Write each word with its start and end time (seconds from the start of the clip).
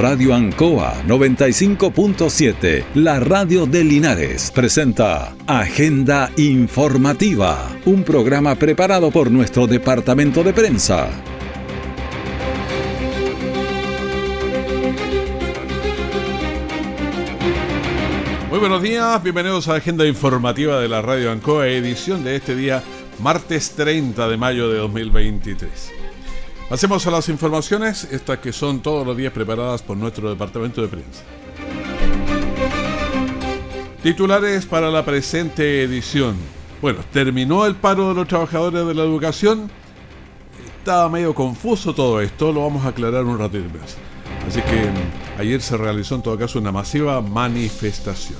Radio 0.00 0.34
Ancoa 0.34 1.02
95.7, 1.06 2.84
la 2.94 3.20
radio 3.20 3.66
de 3.66 3.84
Linares, 3.84 4.50
presenta 4.50 5.34
Agenda 5.46 6.30
Informativa, 6.38 7.68
un 7.84 8.02
programa 8.02 8.54
preparado 8.54 9.10
por 9.10 9.30
nuestro 9.30 9.66
departamento 9.66 10.42
de 10.42 10.54
prensa. 10.54 11.10
Muy 18.48 18.58
buenos 18.58 18.80
días, 18.80 19.22
bienvenidos 19.22 19.68
a 19.68 19.74
Agenda 19.74 20.06
Informativa 20.06 20.80
de 20.80 20.88
la 20.88 21.02
Radio 21.02 21.30
Ancoa, 21.30 21.68
edición 21.68 22.24
de 22.24 22.36
este 22.36 22.56
día, 22.56 22.82
martes 23.18 23.72
30 23.72 24.28
de 24.28 24.36
mayo 24.38 24.70
de 24.70 24.78
2023. 24.78 25.99
Hacemos 26.70 27.04
a 27.08 27.10
las 27.10 27.28
informaciones, 27.28 28.04
estas 28.12 28.38
que 28.38 28.52
son 28.52 28.78
todos 28.80 29.04
los 29.04 29.16
días 29.16 29.32
preparadas 29.32 29.82
por 29.82 29.96
nuestro 29.96 30.30
departamento 30.30 30.80
de 30.80 30.86
prensa. 30.86 31.24
Titulares 34.04 34.66
para 34.66 34.88
la 34.88 35.04
presente 35.04 35.82
edición. 35.82 36.36
Bueno, 36.80 37.00
terminó 37.12 37.66
el 37.66 37.74
paro 37.74 38.10
de 38.10 38.14
los 38.14 38.28
trabajadores 38.28 38.86
de 38.86 38.94
la 38.94 39.02
educación. 39.02 39.68
Estaba 40.78 41.08
medio 41.08 41.34
confuso 41.34 41.92
todo 41.92 42.20
esto, 42.20 42.52
lo 42.52 42.62
vamos 42.62 42.86
a 42.86 42.90
aclarar 42.90 43.24
un 43.24 43.38
ratito 43.38 43.68
más. 43.76 43.96
Así 44.46 44.62
que 44.62 44.76
mm, 44.76 45.40
ayer 45.40 45.60
se 45.60 45.76
realizó 45.76 46.14
en 46.14 46.22
todo 46.22 46.38
caso 46.38 46.60
una 46.60 46.70
masiva 46.70 47.20
manifestación. 47.20 48.38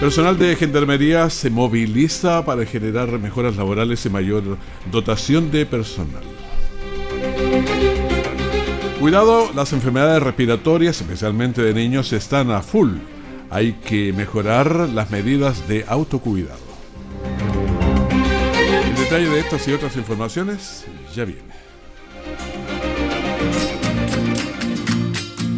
Personal 0.00 0.38
de 0.38 0.54
Gendarmería 0.54 1.28
se 1.28 1.50
moviliza 1.50 2.44
para 2.44 2.64
generar 2.64 3.08
mejoras 3.18 3.56
laborales 3.56 4.06
y 4.06 4.08
mayor 4.08 4.56
dotación 4.92 5.50
de 5.50 5.66
personal. 5.66 6.22
Cuidado, 9.00 9.50
las 9.56 9.72
enfermedades 9.72 10.22
respiratorias, 10.22 11.00
especialmente 11.00 11.62
de 11.62 11.74
niños, 11.74 12.12
están 12.12 12.52
a 12.52 12.62
full. 12.62 12.92
Hay 13.50 13.72
que 13.72 14.12
mejorar 14.12 14.88
las 14.88 15.10
medidas 15.10 15.66
de 15.66 15.84
autocuidado. 15.88 16.58
El 18.84 18.94
detalle 18.94 19.28
de 19.28 19.40
estas 19.40 19.66
y 19.66 19.72
otras 19.72 19.96
informaciones 19.96 20.84
ya 21.12 21.24
viene. 21.24 21.42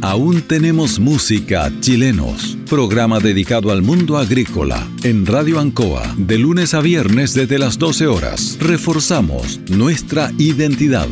Aún 0.02 0.40
tenemos 0.40 0.98
música 0.98 1.70
chilenos. 1.80 2.56
Programa 2.70 3.20
dedicado 3.20 3.70
al 3.70 3.82
mundo 3.82 4.16
agrícola 4.16 4.88
en 5.02 5.26
Radio 5.26 5.60
Ancoa 5.60 6.14
de 6.16 6.38
lunes 6.38 6.72
a 6.72 6.80
viernes 6.80 7.34
desde 7.34 7.58
las 7.58 7.78
12 7.78 8.06
horas. 8.06 8.56
Reforzamos 8.60 9.60
nuestra 9.68 10.30
identidad. 10.38 11.06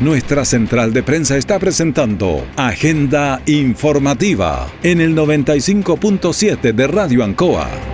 Nuestra 0.00 0.44
central 0.44 0.92
de 0.92 1.02
prensa 1.02 1.38
está 1.38 1.58
presentando 1.58 2.46
Agenda 2.56 3.40
Informativa 3.46 4.70
en 4.82 5.00
el 5.00 5.16
95.7 5.16 6.74
de 6.74 6.86
Radio 6.86 7.24
Ancoa. 7.24 7.93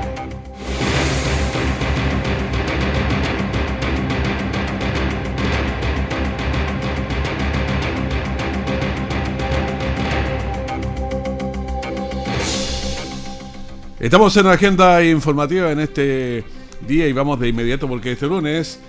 Estamos 14.01 14.35
en 14.39 14.47
la 14.47 14.53
agenda 14.53 15.05
informativa 15.05 15.71
en 15.71 15.79
este 15.79 16.43
día 16.89 17.07
y 17.07 17.13
vamos 17.13 17.39
de 17.39 17.49
inmediato 17.49 17.87
porque 17.87 18.13
este 18.13 18.27
lunes 18.27 18.81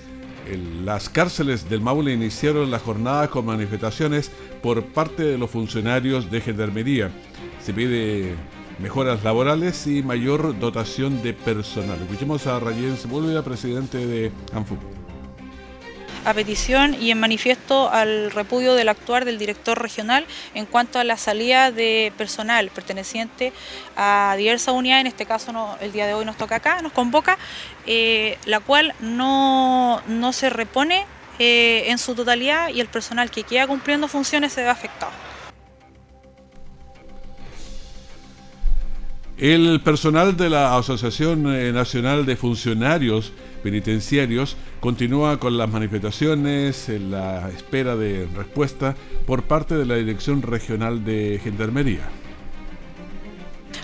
las 0.85 1.09
cárceles 1.09 1.69
del 1.69 1.81
Maule 1.81 2.13
iniciaron 2.13 2.71
la 2.71 2.79
jornada 2.79 3.27
con 3.29 3.45
manifestaciones 3.45 4.31
por 4.63 4.85
parte 4.85 5.23
de 5.23 5.37
los 5.37 5.49
funcionarios 5.49 6.31
de 6.31 6.39
Gendarmería. 6.39 7.11
Se 7.61 7.73
pide 7.73 8.35
mejoras 8.79 9.21
laborales 9.21 9.85
y 9.85 10.01
mayor 10.01 10.57
dotación 10.57 11.21
de 11.21 11.33
personal. 11.33 11.99
Escuchemos 12.01 12.47
a 12.47 12.61
Rayén 12.61 12.95
Sepúlveda, 12.95 13.43
presidente 13.43 14.07
de 14.07 14.31
ANFU 14.53 14.77
a 16.25 16.33
petición 16.33 16.95
y 17.01 17.11
en 17.11 17.19
manifiesto 17.19 17.89
al 17.89 18.31
repudio 18.31 18.73
del 18.73 18.89
actuar 18.89 19.25
del 19.25 19.37
director 19.37 19.81
regional 19.81 20.25
en 20.53 20.65
cuanto 20.65 20.99
a 20.99 21.03
la 21.03 21.17
salida 21.17 21.71
de 21.71 22.13
personal 22.17 22.69
perteneciente 22.69 23.53
a 23.95 24.35
diversas 24.37 24.73
unidades, 24.73 25.01
en 25.01 25.07
este 25.07 25.25
caso 25.25 25.51
el 25.81 25.91
día 25.91 26.07
de 26.07 26.13
hoy 26.13 26.25
nos 26.25 26.37
toca 26.37 26.57
acá, 26.57 26.81
nos 26.81 26.91
convoca, 26.91 27.37
eh, 27.85 28.37
la 28.45 28.59
cual 28.59 28.93
no, 28.99 30.01
se 30.33 30.49
repone 30.49 31.05
eh, 31.39 31.85
en 31.87 31.97
su 31.97 32.15
totalidad 32.15 32.69
y 32.69 32.79
el 32.79 32.87
personal 32.87 33.31
que 33.31 33.43
queda 33.43 33.67
cumpliendo 33.67 34.07
funciones 34.07 34.53
se 34.53 34.63
ve 34.63 34.69
afectado. 34.69 35.11
El 39.37 39.81
personal 39.81 40.37
de 40.37 40.51
la 40.51 40.77
Asociación 40.77 41.51
eh, 41.55 41.71
Nacional 41.71 42.27
de 42.27 42.35
Funcionarios 42.35 43.33
Penitenciarios 43.63 44.57
continúa 44.79 45.39
con 45.39 45.57
las 45.57 45.69
manifestaciones 45.69 46.89
en 46.89 47.11
la 47.11 47.49
espera 47.49 47.95
de 47.95 48.27
respuesta 48.35 48.95
por 49.25 49.43
parte 49.43 49.75
de 49.75 49.85
la 49.85 49.95
Dirección 49.95 50.41
Regional 50.41 51.05
de 51.05 51.39
Gendarmería. 51.43 52.01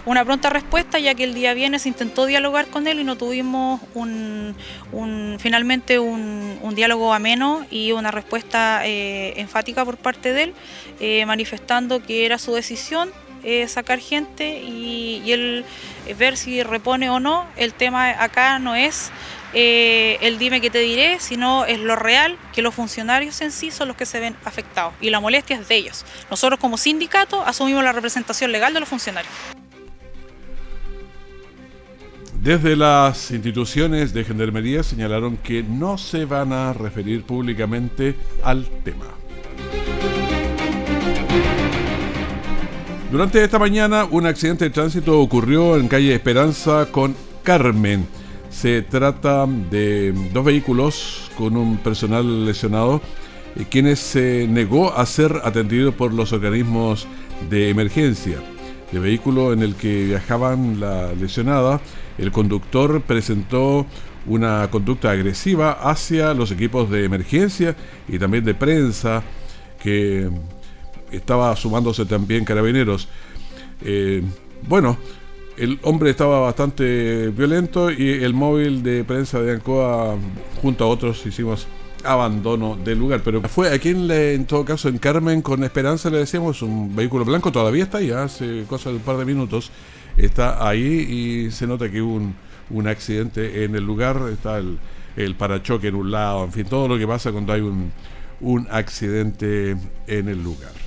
Una 0.06 0.24
pronta 0.24 0.50
respuesta 0.50 1.00
ya 1.00 1.16
que 1.16 1.26
el 1.26 1.34
día 1.34 1.54
viernes 1.54 1.86
intentó 1.86 2.26
dialogar 2.26 2.68
con 2.68 2.88
él 2.88 3.00
y 3.00 3.04
no 3.04 3.18
tuvimos 3.18 3.82
un, 3.94 4.56
finalmente 5.38 6.00
un, 6.00 6.74
diálogo 6.76 7.14
ameno 7.14 7.66
y 7.70 7.92
una 7.92 8.12
respuesta 8.12 8.88
eh, 8.88 9.34
enfática 9.40 9.84
por 9.84 9.98
parte 9.98 10.32
de 10.32 10.44
él, 10.44 10.54
eh, 11.00 11.26
manifestando 11.26 12.02
que 12.02 12.26
era 12.26 12.38
su 12.38 12.54
decisión 12.54 13.10
eh, 13.44 13.68
sacar 13.68 14.00
gente 14.00 14.62
y, 14.62 15.32
él 15.32 15.64
eh, 16.06 16.14
ver 16.16 16.38
si 16.38 16.64
repone 16.64 17.10
o 17.10 17.20
no. 17.20 17.46
El 17.56 17.74
tema 17.74 18.10
acá 18.22 18.60
no 18.60 18.76
es 18.76 19.12
eh, 19.60 20.20
el 20.22 20.38
dime 20.38 20.62
que 20.62 20.70
te 20.70 20.78
diré, 20.78 21.20
sino 21.20 21.66
es 21.66 21.80
lo 21.80 21.96
real, 21.96 22.38
que 22.54 22.62
los 22.62 22.76
funcionarios 22.76 23.42
en 23.42 23.52
sí 23.52 23.72
son 23.72 23.88
los 23.88 23.98
que 23.98 24.06
se 24.06 24.20
ven 24.20 24.36
afectados 24.46 24.94
y 25.02 25.10
la 25.10 25.20
molestia 25.20 25.56
es 25.56 25.68
de 25.68 25.76
ellos. 25.76 26.06
Nosotros 26.30 26.60
como 26.60 26.78
sindicato 26.78 27.42
asumimos 27.42 27.84
la 27.84 27.92
representación 27.92 28.52
legal 28.52 28.72
de 28.76 28.82
los 28.82 28.88
funcionarios. 28.88 29.34
Desde 32.40 32.76
las 32.76 33.32
instituciones 33.32 34.14
de 34.14 34.24
Gendarmería 34.24 34.84
señalaron 34.84 35.38
que 35.38 35.64
no 35.64 35.98
se 35.98 36.26
van 36.26 36.54
a 36.54 36.72
referir 36.74 37.24
públicamente 37.24 38.16
al 38.44 38.64
tema. 38.84 39.08
Durante 43.12 43.44
esta 43.44 43.58
mañana 43.58 44.06
un 44.06 44.28
accidente 44.28 44.66
de 44.66 44.70
tránsito 44.70 45.20
ocurrió 45.20 45.78
en 45.78 45.88
calle 45.88 46.14
Esperanza 46.14 46.86
con 46.92 47.16
Carmen. 47.42 48.06
Se 48.60 48.82
trata 48.82 49.46
de 49.46 50.12
dos 50.34 50.44
vehículos 50.44 51.30
con 51.38 51.56
un 51.56 51.78
personal 51.78 52.44
lesionado, 52.44 53.02
eh, 53.56 53.68
quienes 53.70 54.00
se 54.00 54.48
negó 54.50 54.98
a 54.98 55.06
ser 55.06 55.42
atendido 55.44 55.92
por 55.92 56.12
los 56.12 56.34
organismos 56.34 57.08
de 57.52 57.70
emergencia. 57.70 58.40
El 58.92 59.02
vehículo 59.02 59.54
en 59.54 59.62
el 59.62 59.76
que 59.76 60.06
viajaban 60.06 60.80
la 60.80 61.14
lesionada, 61.14 61.82
el 62.18 62.32
conductor 62.32 63.00
presentó 63.02 63.86
una 64.26 64.68
conducta 64.72 65.12
agresiva 65.12 65.74
hacia 65.74 66.34
los 66.34 66.50
equipos 66.50 66.90
de 66.90 67.06
emergencia 67.06 67.76
y 68.08 68.18
también 68.18 68.44
de 68.44 68.56
prensa 68.56 69.22
que 69.80 70.32
estaba 71.12 71.56
sumándose 71.56 72.08
también 72.08 72.44
carabineros. 72.44 73.08
Eh, 73.82 74.24
bueno, 74.68 74.98
el 75.58 75.80
hombre 75.84 76.12
estaba 76.12 76.40
bastante 76.40 77.30
violento 77.30 77.92
y 77.92 78.24
el 78.24 78.34
móvil 78.34 78.84
de 78.84 79.04
prensa 79.04 79.42
de 79.42 79.54
Ancoa 79.54 80.16
junto 80.62 80.84
a 80.84 80.88
otros 80.88 81.26
hicimos 81.26 81.68
abandono 82.04 82.78
del 82.78 83.00
lugar. 83.00 83.22
Pero 83.24 83.42
fue 83.44 83.74
aquí 83.74 83.90
en, 83.90 84.10
en 84.10 84.46
todo 84.46 84.64
caso 84.64 84.88
en 84.90 84.98
Carmen 84.98 85.42
con 85.42 85.64
Esperanza 85.64 86.10
le 86.10 86.20
decíamos 86.20 86.62
un 86.62 86.96
vehículo 86.96 87.26
blanco, 87.26 87.52
todavía 87.52 87.84
está 87.84 87.98
ahí, 87.98 88.12
hace 88.12 88.64
cosa 88.68 88.90
de 88.90 88.98
un 88.98 89.02
par 89.02 89.18
de 89.18 89.26
minutos 89.26 89.72
está 90.16 90.68
ahí 90.68 90.82
y 91.48 91.52
se 91.52 91.68
nota 91.68 91.90
que 91.90 92.02
hubo 92.02 92.16
un, 92.16 92.36
un 92.70 92.88
accidente 92.88 93.64
en 93.64 93.76
el 93.76 93.84
lugar, 93.84 94.22
está 94.32 94.58
el, 94.58 94.78
el 95.16 95.36
parachoque 95.36 95.88
en 95.88 95.96
un 95.96 96.12
lado, 96.12 96.46
en 96.46 96.52
fin, 96.52 96.66
todo 96.66 96.88
lo 96.88 96.98
que 96.98 97.08
pasa 97.08 97.32
cuando 97.32 97.54
hay 97.54 97.62
un, 97.62 97.92
un 98.42 98.68
accidente 98.72 99.76
en 100.08 100.28
el 100.28 100.44
lugar. 100.44 100.87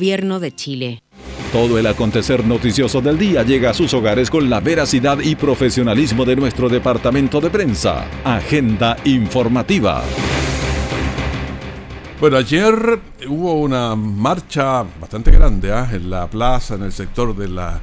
de 0.01 0.55
Chile. 0.55 1.03
Todo 1.53 1.77
el 1.77 1.85
acontecer 1.85 2.43
noticioso 2.43 3.01
del 3.01 3.19
día 3.19 3.43
llega 3.43 3.69
a 3.69 3.73
sus 3.75 3.93
hogares 3.93 4.31
con 4.31 4.49
la 4.49 4.59
veracidad 4.59 5.19
y 5.19 5.35
profesionalismo 5.35 6.25
de 6.25 6.35
nuestro 6.35 6.69
departamento 6.69 7.39
de 7.39 7.51
prensa. 7.51 8.07
Agenda 8.23 8.97
informativa. 9.05 10.01
Bueno, 12.19 12.37
ayer 12.37 12.99
hubo 13.27 13.53
una 13.53 13.95
marcha 13.95 14.83
bastante 14.99 15.29
grande 15.29 15.71
¿ah? 15.71 15.87
en 15.91 16.09
la 16.09 16.27
plaza, 16.27 16.75
en 16.75 16.83
el 16.83 16.91
sector 16.91 17.35
de 17.35 17.49
la 17.49 17.79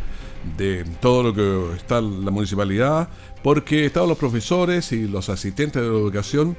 de 0.56 0.84
todo 1.00 1.22
lo 1.22 1.34
que 1.34 1.76
está 1.76 2.00
la 2.00 2.32
municipalidad, 2.32 3.08
porque 3.44 3.86
estaban 3.86 4.08
los 4.08 4.18
profesores 4.18 4.90
y 4.90 5.06
los 5.06 5.28
asistentes 5.28 5.80
de 5.80 5.88
la 5.88 5.94
educación 5.94 6.56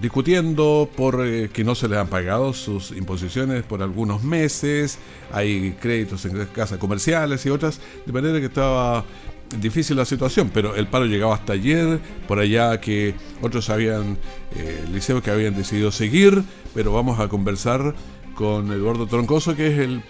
discutiendo 0.00 0.88
por 0.96 1.26
eh, 1.26 1.50
que 1.52 1.64
no 1.64 1.74
se 1.74 1.88
les 1.88 1.98
han 1.98 2.08
pagado 2.08 2.52
sus 2.52 2.90
imposiciones 2.92 3.62
por 3.62 3.82
algunos 3.82 4.22
meses, 4.22 4.98
hay 5.32 5.76
créditos 5.80 6.24
en 6.24 6.46
casas 6.46 6.78
comerciales 6.78 7.44
y 7.46 7.50
otras, 7.50 7.80
de 8.06 8.12
manera 8.12 8.40
que 8.40 8.46
estaba 8.46 9.04
difícil 9.58 9.96
la 9.96 10.04
situación, 10.04 10.50
pero 10.52 10.76
el 10.76 10.86
paro 10.86 11.06
llegaba 11.06 11.34
hasta 11.34 11.54
ayer, 11.54 12.00
por 12.28 12.38
allá 12.38 12.80
que 12.80 13.14
otros 13.42 13.68
habían, 13.68 14.16
eh, 14.56 14.84
liceos 14.92 15.22
que 15.22 15.30
habían 15.30 15.56
decidido 15.56 15.90
seguir, 15.90 16.42
pero 16.74 16.92
vamos 16.92 17.18
a 17.18 17.28
conversar 17.28 17.94
con 18.34 18.72
Eduardo 18.72 19.06
Troncoso, 19.06 19.54
que 19.56 19.66
es 19.66 19.78
el, 19.80 20.02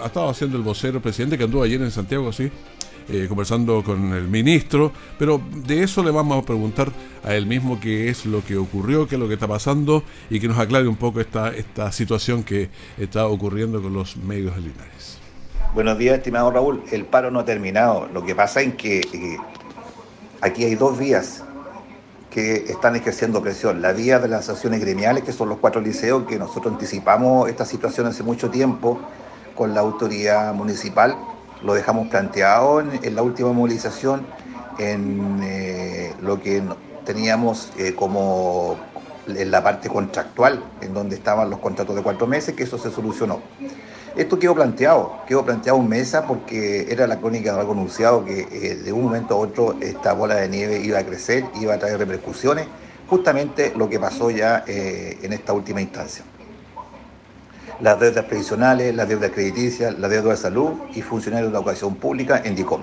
ha 0.00 0.06
estado 0.06 0.28
haciendo 0.28 0.56
el 0.56 0.62
vocero 0.62 1.00
presidente 1.00 1.38
que 1.38 1.44
anduvo 1.44 1.62
ayer 1.62 1.80
en 1.80 1.90
Santiago, 1.90 2.32
sí, 2.32 2.50
eh, 3.08 3.26
conversando 3.28 3.82
con 3.82 4.12
el 4.12 4.28
ministro, 4.28 4.92
pero 5.18 5.40
de 5.66 5.82
eso 5.82 6.02
le 6.02 6.10
vamos 6.10 6.42
a 6.42 6.46
preguntar 6.46 6.92
a 7.24 7.34
él 7.34 7.46
mismo 7.46 7.80
qué 7.80 8.08
es 8.08 8.26
lo 8.26 8.44
que 8.44 8.56
ocurrió, 8.56 9.06
qué 9.06 9.16
es 9.16 9.20
lo 9.20 9.28
que 9.28 9.34
está 9.34 9.48
pasando 9.48 10.02
y 10.30 10.40
que 10.40 10.48
nos 10.48 10.58
aclare 10.58 10.88
un 10.88 10.96
poco 10.96 11.20
esta, 11.20 11.52
situación 11.92 12.42
que 12.42 12.70
está 12.98 13.26
ocurriendo 13.26 13.82
con 13.82 13.92
los 13.92 14.16
medios 14.16 14.54
de 14.54 14.62
Linares. 14.62 15.18
Buenos 15.74 15.98
días, 15.98 16.18
estimado 16.18 16.50
Raúl. 16.50 16.82
El 16.90 17.04
paro 17.04 17.30
no 17.30 17.40
ha 17.40 17.44
terminado. 17.44 18.08
Lo 18.12 18.24
que 18.24 18.34
pasa 18.34 18.60
es 18.60 18.74
que 18.74 18.98
eh, 19.00 19.36
aquí 20.40 20.64
hay 20.64 20.74
dos 20.74 20.98
vías 20.98 21.44
que 22.30 22.64
están 22.68 22.96
ejerciendo 22.96 23.42
presión. 23.42 23.82
La 23.82 23.92
vía 23.92 24.18
de 24.18 24.28
las 24.28 24.40
asociaciones 24.40 24.80
gremiales, 24.80 25.24
que 25.24 25.32
son 25.32 25.48
los 25.48 25.58
cuatro 25.58 25.80
liceos, 25.80 26.24
que 26.26 26.38
nosotros 26.38 26.72
anticipamos 26.74 27.48
esta 27.48 27.64
situación 27.64 28.06
hace 28.06 28.22
mucho 28.22 28.50
tiempo 28.50 29.00
con 29.54 29.74
la 29.74 29.80
autoridad 29.80 30.54
municipal 30.54 31.16
lo 31.64 31.74
dejamos 31.74 32.08
planteado 32.08 32.80
en, 32.80 33.14
la 33.14 33.22
última 33.22 33.52
movilización, 33.52 34.26
en 34.78 35.40
eh, 35.42 36.14
lo 36.20 36.40
que 36.40 36.62
teníamos 37.04 37.70
eh, 37.78 37.94
como 37.94 38.76
en 39.26 39.50
la 39.50 39.62
parte 39.62 39.88
contractual, 39.88 40.62
en 40.80 40.94
donde 40.94 41.16
estaban 41.16 41.48
los 41.50 41.60
contratos 41.60 41.94
de 41.94 42.02
cuatro 42.02 42.26
meses, 42.26 42.54
que 42.54 42.64
eso 42.64 42.78
se 42.78 42.90
solucionó. 42.90 43.40
Esto 44.16 44.38
quedó 44.38 44.54
planteado, 44.54 45.20
quedó 45.26 45.44
planteado 45.44 45.78
en 45.78 45.88
mesa 45.88 46.26
porque 46.26 46.92
era 46.92 47.06
la 47.06 47.18
crónica 47.18 47.54
de 47.54 47.60
algo 47.60 47.72
anunciado 47.72 48.24
que 48.24 48.40
eh, 48.40 48.74
de 48.76 48.92
un 48.92 49.04
momento 49.04 49.34
a 49.34 49.38
otro 49.38 49.76
esta 49.80 50.12
bola 50.12 50.34
de 50.34 50.48
nieve 50.48 50.80
iba 50.80 50.98
a 50.98 51.04
crecer, 51.06 51.44
iba 51.60 51.74
a 51.74 51.78
traer 51.78 51.98
repercusiones, 51.98 52.66
justamente 53.08 53.72
lo 53.76 53.88
que 53.88 53.98
pasó 53.98 54.30
ya 54.30 54.64
en 54.66 55.32
esta 55.32 55.52
última 55.52 55.80
instancia 55.80 56.24
las 57.80 57.98
deudas 57.98 58.24
previsionales, 58.24 58.94
las 58.94 59.08
deudas 59.08 59.30
crediticias, 59.30 59.98
la 59.98 60.08
deuda 60.08 60.30
de 60.30 60.36
salud 60.36 60.72
y 60.94 61.02
funcionarios 61.02 61.50
de 61.50 61.52
la 61.52 61.58
educación 61.58 61.94
pública 61.96 62.40
en 62.44 62.54
DICOM, 62.54 62.82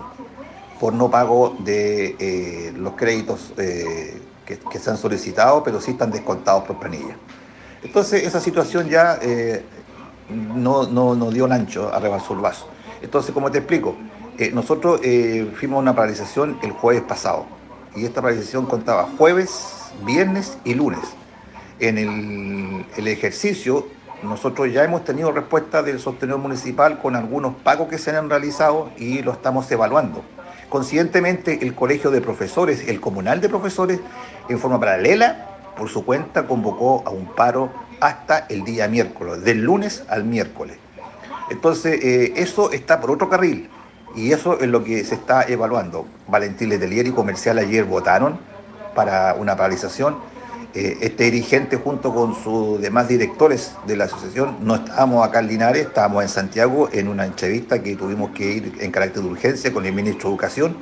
por 0.80 0.94
no 0.94 1.09
pago 1.09 1.56
de 1.59 2.15
eh, 2.19 2.74
los 2.75 2.94
créditos 2.94 3.53
eh, 3.57 4.21
que, 4.45 4.80
se 4.80 4.89
han 4.89 4.97
solicitado, 4.97 5.63
pero 5.63 5.80
sí 5.80 5.91
están 5.91 6.12
descontados 6.12 6.63
por 6.63 6.80
planilla. 6.80 7.15
Entonces, 7.83 8.24
esa 8.24 8.39
situación 8.39 8.89
ya 8.89 9.19
eh, 9.21 9.63
no, 10.30 10.88
no, 10.88 11.31
dio 11.31 11.45
el 11.45 11.51
ancho 11.51 11.94
a 11.94 12.00
rebasar 12.00 12.31
el 12.31 12.42
vaso. 12.42 12.68
Entonces, 13.01 13.33
como 13.33 13.51
te 13.51 13.59
explico, 13.59 13.95
nosotros 14.53 15.01
fuimos 15.57 15.81
una 15.81 15.95
paralización 15.95 16.57
el 16.63 16.71
jueves 16.71 17.03
pasado 17.03 17.45
y 17.95 18.06
esta 18.06 18.21
paralización 18.21 18.65
contaba 18.65 19.09
jueves, 19.18 19.92
viernes 20.06 20.57
y 20.63 20.74
lunes. 20.74 21.01
En 21.80 22.85
el 22.97 23.07
ejercicio 23.07 23.85
nosotros 24.24 24.71
ya 24.71 24.83
hemos 24.83 25.04
tenido 25.04 25.31
respuesta 25.31 25.81
del 25.81 26.00
sostenedor 26.00 26.39
municipal 26.39 27.00
con 27.00 27.16
algunos 27.16 27.56
pagos 27.56 27.88
que 27.88 27.98
se 27.98 28.16
han 28.16 28.30
realizado 28.30 28.92
y 28.98 29.21
lo 29.21 29.31
estamos 29.31 29.71
evaluando. 29.71 30.24
Conscientemente, 30.69 31.60
el 31.62 31.74
Colegio 31.74 32.12
de 32.12 32.21
Profesores, 32.21 32.88
el 32.88 33.00
Comunal 33.00 33.42
de 33.42 33.50
Profesores, 33.50 34.00
en 34.50 34.60
forma 34.60 34.80
paralela, 34.80 35.48
por 35.77 35.89
su 35.89 36.06
cuenta, 36.06 36.45
convocó 36.45 37.04
a 37.06 37.10
un 37.10 37.27
paro 37.33 37.71
hasta 38.01 38.45
el 38.50 38.63
día 38.63 38.88
miércoles, 38.88 39.44
del 39.44 39.62
lunes 39.62 40.04
al 40.10 40.25
miércoles. 40.25 40.77
Entonces, 41.50 42.04
eh, 42.04 42.33
eso 42.36 42.71
está 42.71 43.00
por 43.00 43.12
otro 43.12 43.30
carril 43.30 43.69
y 44.16 44.31
eso 44.31 44.60
es 44.60 44.68
lo 44.68 44.83
que 44.83 45.04
se 45.06 45.16
está 45.16 45.44
evaluando. 45.44 46.06
Valentín 46.27 46.69
Letelier 46.69 47.07
y 47.07 47.12
Comercial 47.12 47.57
ayer 47.57 47.86
votaron 47.86 48.39
para 48.94 49.33
una 49.36 49.56
paralización 49.56 50.18
eh, 50.75 50.98
este 51.01 51.24
dirigente 51.24 51.77
junto 51.77 52.13
con 52.13 52.36
sus 52.36 52.80
demás 52.80 53.07
directores 53.07 53.74
de 53.88 53.98
la 53.98 54.06
asociación, 54.06 54.57
no 54.62 54.75
estábamos 54.75 55.27
acá 55.27 55.39
en 55.39 55.48
Linares, 55.48 55.88
estábamos 55.88 56.21
en 56.21 56.30
Santiago 56.30 56.89
en 56.92 57.07
una 57.07 57.25
entrevista 57.25 57.81
que 57.81 57.95
tuvimos 57.95 58.30
que 58.31 58.51
ir 58.51 58.74
en 58.80 58.92
carácter 58.92 59.24
de 59.24 59.30
urgencia 59.30 59.74
con 59.74 59.86
el 59.88 59.94
ministro 59.94 60.30
de 60.30 60.36
Educación. 60.36 60.77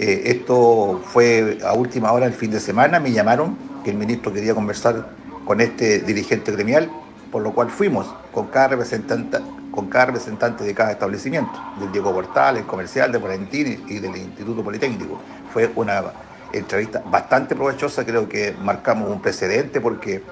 Eh, 0.00 0.22
esto 0.24 1.00
fue 1.04 1.58
a 1.64 1.72
última 1.72 2.10
hora 2.10 2.26
el 2.26 2.32
fin 2.32 2.50
de 2.50 2.58
semana, 2.58 2.98
me 2.98 3.12
llamaron 3.12 3.56
que 3.84 3.90
el 3.90 3.96
ministro 3.96 4.32
quería 4.32 4.56
conversar 4.56 5.10
con 5.44 5.60
este 5.60 6.00
dirigente 6.00 6.50
gremial, 6.50 6.90
por 7.30 7.42
lo 7.42 7.52
cual 7.52 7.70
fuimos 7.70 8.12
con 8.32 8.48
cada 8.48 8.68
representante, 8.68 9.38
con 9.70 9.86
cada 9.86 10.06
representante 10.06 10.64
de 10.64 10.74
cada 10.74 10.90
establecimiento, 10.90 11.52
del 11.78 11.92
Diego 11.92 12.12
Portal, 12.12 12.56
el 12.56 12.64
comercial 12.64 13.12
de 13.12 13.18
Valentín 13.18 13.84
y 13.88 14.00
del 14.00 14.16
Instituto 14.16 14.64
Politécnico. 14.64 15.20
Fue 15.52 15.70
una 15.76 16.02
entrevista 16.52 17.02
bastante 17.04 17.54
provechosa, 17.54 18.04
creo 18.04 18.28
que 18.28 18.54
marcamos 18.62 19.10
un 19.10 19.20
precedente 19.20 19.80
porque 19.80 20.22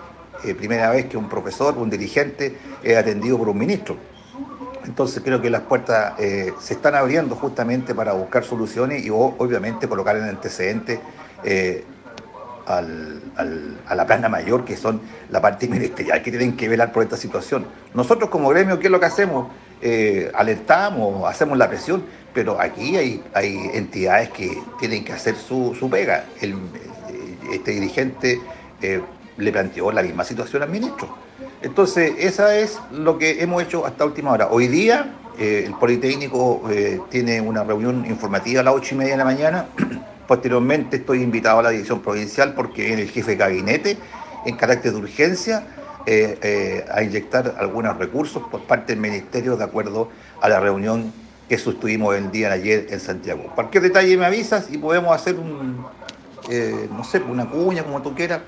eh, 0.44 0.54
primera 0.54 0.90
vez 0.90 1.06
que 1.06 1.16
un 1.16 1.28
profesor, 1.28 1.76
un 1.78 1.90
dirigente 1.90 2.56
es 2.82 2.96
atendido 2.96 3.38
por 3.38 3.48
un 3.48 3.58
ministro. 3.58 3.96
Entonces 4.84 5.22
creo 5.22 5.40
que 5.42 5.50
las 5.50 5.62
puertas 5.62 6.14
eh, 6.18 6.54
se 6.58 6.74
están 6.74 6.94
abriendo 6.94 7.34
justamente 7.36 7.94
para 7.94 8.12
buscar 8.12 8.44
soluciones 8.44 9.04
y 9.04 9.10
obviamente 9.10 9.86
colocar 9.88 10.16
en 10.16 10.24
antecedente 10.24 11.00
eh, 11.44 11.84
a 12.66 13.94
la 13.94 14.06
plana 14.06 14.28
mayor, 14.28 14.64
que 14.64 14.76
son 14.76 15.00
la 15.30 15.40
parte 15.40 15.68
ministerial, 15.68 16.22
que 16.22 16.30
tienen 16.30 16.56
que 16.56 16.68
velar 16.68 16.92
por 16.92 17.02
esta 17.02 17.16
situación. 17.16 17.66
Nosotros 17.94 18.30
como 18.30 18.48
gremio, 18.48 18.78
¿qué 18.78 18.86
es 18.86 18.90
lo 18.90 19.00
que 19.00 19.06
hacemos? 19.06 19.48
Alertamos, 20.34 21.28
hacemos 21.28 21.56
la 21.56 21.68
presión, 21.68 22.04
pero 22.34 22.60
aquí 22.60 22.96
hay, 22.96 23.22
hay 23.34 23.70
entidades 23.74 24.30
que 24.30 24.62
tienen 24.78 25.04
que 25.04 25.12
hacer 25.12 25.36
su, 25.36 25.74
su 25.78 25.88
pega. 25.88 26.26
El, 26.40 26.54
este 27.52 27.72
dirigente 27.72 28.40
eh, 28.82 29.00
le 29.36 29.52
planteó 29.52 29.90
la 29.92 30.02
misma 30.02 30.24
situación 30.24 30.62
al 30.62 30.70
ministro. 30.70 31.08
Entonces, 31.62 32.12
esa 32.18 32.56
es 32.56 32.78
lo 32.92 33.18
que 33.18 33.42
hemos 33.42 33.62
hecho 33.62 33.86
hasta 33.86 34.04
última 34.04 34.32
hora. 34.32 34.48
Hoy 34.50 34.68
día, 34.68 35.14
eh, 35.38 35.64
el 35.66 35.74
Politécnico 35.74 36.62
eh, 36.70 37.00
tiene 37.10 37.40
una 37.40 37.64
reunión 37.64 38.04
informativa 38.06 38.60
a 38.60 38.64
las 38.64 38.74
ocho 38.74 38.94
y 38.94 38.98
media 38.98 39.12
de 39.12 39.18
la 39.18 39.24
mañana. 39.24 39.66
Posteriormente, 40.26 40.98
estoy 40.98 41.22
invitado 41.22 41.58
a 41.58 41.62
la 41.64 41.70
dirección 41.70 42.00
provincial 42.00 42.54
porque 42.54 42.84
viene 42.84 43.02
el 43.02 43.10
jefe 43.10 43.32
de 43.32 43.36
gabinete 43.36 43.96
en 44.46 44.56
carácter 44.56 44.92
de 44.92 44.98
urgencia 44.98 45.64
a 46.06 47.02
inyectar 47.02 47.54
algunos 47.58 47.96
recursos 47.96 48.42
por 48.50 48.62
parte 48.62 48.92
del 48.94 49.00
Ministerio 49.00 49.56
de 49.56 49.64
acuerdo 49.64 50.08
a 50.40 50.48
la 50.48 50.60
reunión 50.60 51.12
que 51.50 51.58
sostuvimos 51.58 52.14
el 52.14 52.30
día 52.30 52.48
de 52.48 52.54
ayer 52.54 52.86
en 52.90 53.00
Santiago. 53.00 53.50
Cualquier 53.56 53.82
detalle 53.82 54.16
me 54.16 54.24
avisas 54.24 54.70
y 54.70 54.78
podemos 54.78 55.12
hacer 55.12 55.34
un, 55.34 55.84
eh, 56.48 56.88
no 56.92 57.02
sé, 57.02 57.20
una 57.28 57.50
cuña, 57.50 57.82
como 57.82 58.00
tú 58.00 58.14
quieras, 58.14 58.40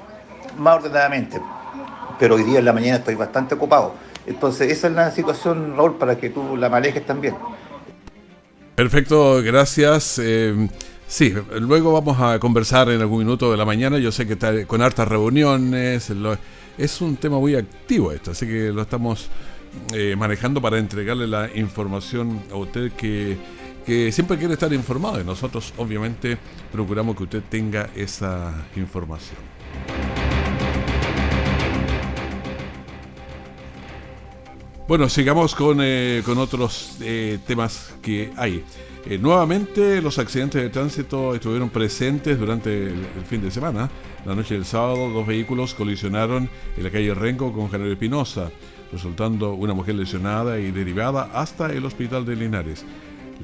más 0.57 0.77
ordenadamente. 0.77 1.41
Pero 2.21 2.37
hoy 2.37 2.45
día 2.45 2.61
en 2.61 2.65
la 2.65 2.73
mañana 2.73 2.99
estoy 2.99 3.17
bastante 3.17 3.57
ocupado. 3.57 3.95
Entonces, 4.25 4.71
esa 4.71 4.87
es 4.87 4.93
la 4.95 5.11
situación, 5.11 5.77
Raúl, 5.77 5.97
para 5.99 6.17
que 6.17 6.31
tú 6.31 6.57
la 6.57 6.69
manejes 6.69 7.05
también. 7.05 7.35
Perfecto, 8.77 9.43
gracias. 9.43 10.21
Eh, 10.23 10.69
sí, 11.09 11.35
luego 11.59 11.93
vamos 11.93 12.21
a 12.21 12.39
conversar 12.39 12.89
en 12.91 13.01
algún 13.01 13.19
minuto 13.19 13.51
de 13.51 13.57
la 13.57 13.65
mañana. 13.65 13.99
Yo 13.99 14.13
sé 14.13 14.29
que 14.29 14.35
está 14.35 14.65
con 14.67 14.81
hartas 14.81 15.09
reuniones. 15.09 16.11
Es 16.79 17.01
un 17.01 17.17
tema 17.17 17.39
muy 17.39 17.55
activo 17.55 18.13
esto, 18.13 18.31
así 18.31 18.47
que 18.47 18.73
lo 18.73 18.83
estamos 18.83 19.29
eh, 19.95 20.15
manejando 20.17 20.61
para 20.61 20.79
entregarle 20.79 21.27
la 21.27 21.51
información 21.55 22.43
a 22.51 22.57
usted 22.57 22.93
que, 22.93 23.37
que 23.87 24.13
siempre 24.13 24.37
quiere 24.39 24.55
estar 24.55 24.73
informado 24.73 25.21
y 25.21 25.25
nosotros 25.25 25.73
obviamente 25.77 26.39
procuramos 26.71 27.17
que 27.17 27.23
usted 27.25 27.43
tenga 27.49 27.89
esa 27.95 28.67
información. 28.77 29.39
Bueno, 34.89 35.09
sigamos 35.09 35.55
con, 35.55 35.79
eh, 35.81 36.23
con 36.25 36.37
otros 36.39 36.97
eh, 37.01 37.39
temas 37.47 37.95
que 38.03 38.31
hay. 38.37 38.63
Eh, 39.05 39.19
nuevamente 39.19 40.01
los 40.01 40.19
accidentes 40.19 40.63
de 40.63 40.71
tránsito 40.71 41.35
estuvieron 41.35 41.71
presentes 41.71 42.39
durante 42.39 42.87
el, 42.87 43.05
fin 43.27 43.43
de 43.43 43.51
semana. 43.51 43.91
La 44.25 44.35
noche 44.35 44.55
del 44.55 44.65
sábado 44.65 45.11
dos 45.11 45.27
vehículos 45.27 45.75
colisionaron 45.75 46.49
en 46.77 46.85
la 46.85 46.91
calle 46.91 47.13
Renco 47.13 47.53
con 47.53 47.69
General 47.69 47.93
Espinosa, 47.93 48.51
resultando 48.93 49.55
una 49.55 49.75
mujer 49.75 49.97
lesionada 49.97 50.61
y 50.61 50.71
derivada 50.71 51.31
hasta 51.35 51.73
el 51.73 51.85
hospital 51.85 52.25
de 52.25 52.37
Linares. 52.37 52.85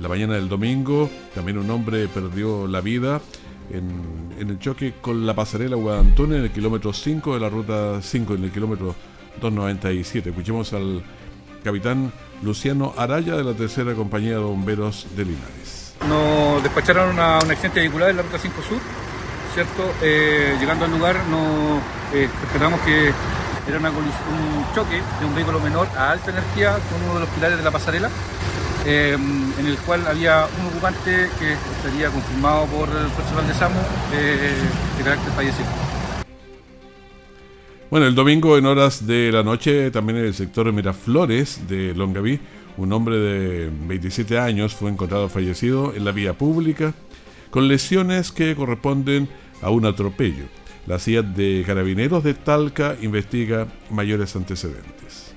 La 0.00 0.08
mañana 0.08 0.34
del 0.34 0.48
domingo 0.48 1.10
también 1.34 1.58
un 1.58 1.68
hombre 1.70 2.06
perdió 2.06 2.68
la 2.68 2.80
vida 2.80 3.20
en, 3.70 3.90
en 4.38 4.50
el 4.50 4.60
choque 4.60 4.94
con 5.00 5.26
la 5.26 5.34
pasarela 5.34 5.74
Guadantón 5.74 6.34
en 6.34 6.42
el 6.42 6.50
kilómetro 6.50 6.92
5 6.92 7.34
de 7.34 7.40
la 7.40 7.48
ruta 7.48 8.00
5, 8.00 8.34
en 8.34 8.44
el 8.44 8.52
kilómetro 8.52 8.94
297. 9.40 10.30
Escuchemos 10.30 10.72
al 10.72 11.02
capitán 11.64 12.12
Luciano 12.42 12.94
Araya 12.96 13.34
de 13.36 13.44
la 13.44 13.54
tercera 13.54 13.94
compañía 13.94 14.32
de 14.32 14.38
bomberos 14.38 15.06
de 15.16 15.24
Linares. 15.24 15.94
Nos 16.08 16.62
despacharon 16.62 17.18
a 17.18 17.38
un 17.42 17.50
accidente 17.50 17.80
vehicular 17.80 18.10
en 18.10 18.16
la 18.16 18.22
ruta 18.22 18.38
5 18.38 18.62
Sur, 18.62 18.78
¿cierto? 19.54 19.92
Eh, 20.02 20.56
llegando 20.60 20.84
al 20.84 20.90
lugar 20.92 21.16
nos 21.30 21.80
eh, 22.14 22.28
esperamos 22.44 22.80
que 22.80 23.12
era 23.68 23.78
un 23.78 24.74
choque 24.74 25.02
de 25.20 25.26
un 25.26 25.34
vehículo 25.34 25.60
menor 25.60 25.88
a 25.96 26.12
alta 26.12 26.30
energía 26.30 26.78
con 26.90 27.02
uno 27.02 27.14
de 27.14 27.20
los 27.20 27.28
pilares 27.30 27.58
de 27.58 27.64
la 27.64 27.70
pasarela, 27.70 28.08
eh, 28.86 29.14
en 29.14 29.66
el 29.66 29.76
cual 29.78 30.06
había 30.06 30.46
un 30.60 30.66
ocupante 30.68 31.28
que 31.38 31.52
estaría 31.52 32.08
confirmado 32.08 32.64
por 32.66 32.88
el 32.88 33.08
personal 33.08 33.46
de 33.46 33.54
SAMU 33.54 33.80
de 34.10 35.04
carácter 35.04 35.32
fallecido. 35.34 35.87
Bueno, 37.90 38.06
el 38.06 38.14
domingo 38.14 38.58
en 38.58 38.66
horas 38.66 39.06
de 39.06 39.32
la 39.32 39.42
noche, 39.42 39.90
también 39.90 40.18
en 40.18 40.26
el 40.26 40.34
sector 40.34 40.70
Miraflores 40.74 41.66
de 41.68 41.94
Longaví, 41.94 42.38
un 42.76 42.92
hombre 42.92 43.16
de 43.16 43.70
27 43.86 44.38
años 44.38 44.74
fue 44.74 44.90
encontrado 44.90 45.30
fallecido 45.30 45.94
en 45.94 46.04
la 46.04 46.12
vía 46.12 46.34
pública 46.34 46.92
con 47.50 47.66
lesiones 47.66 48.30
que 48.30 48.54
corresponden 48.54 49.26
a 49.62 49.70
un 49.70 49.86
atropello. 49.86 50.44
La 50.86 50.98
CIA 50.98 51.22
de 51.22 51.64
Carabineros 51.66 52.22
de 52.24 52.34
Talca 52.34 52.94
investiga 53.00 53.66
mayores 53.88 54.36
antecedentes. 54.36 55.34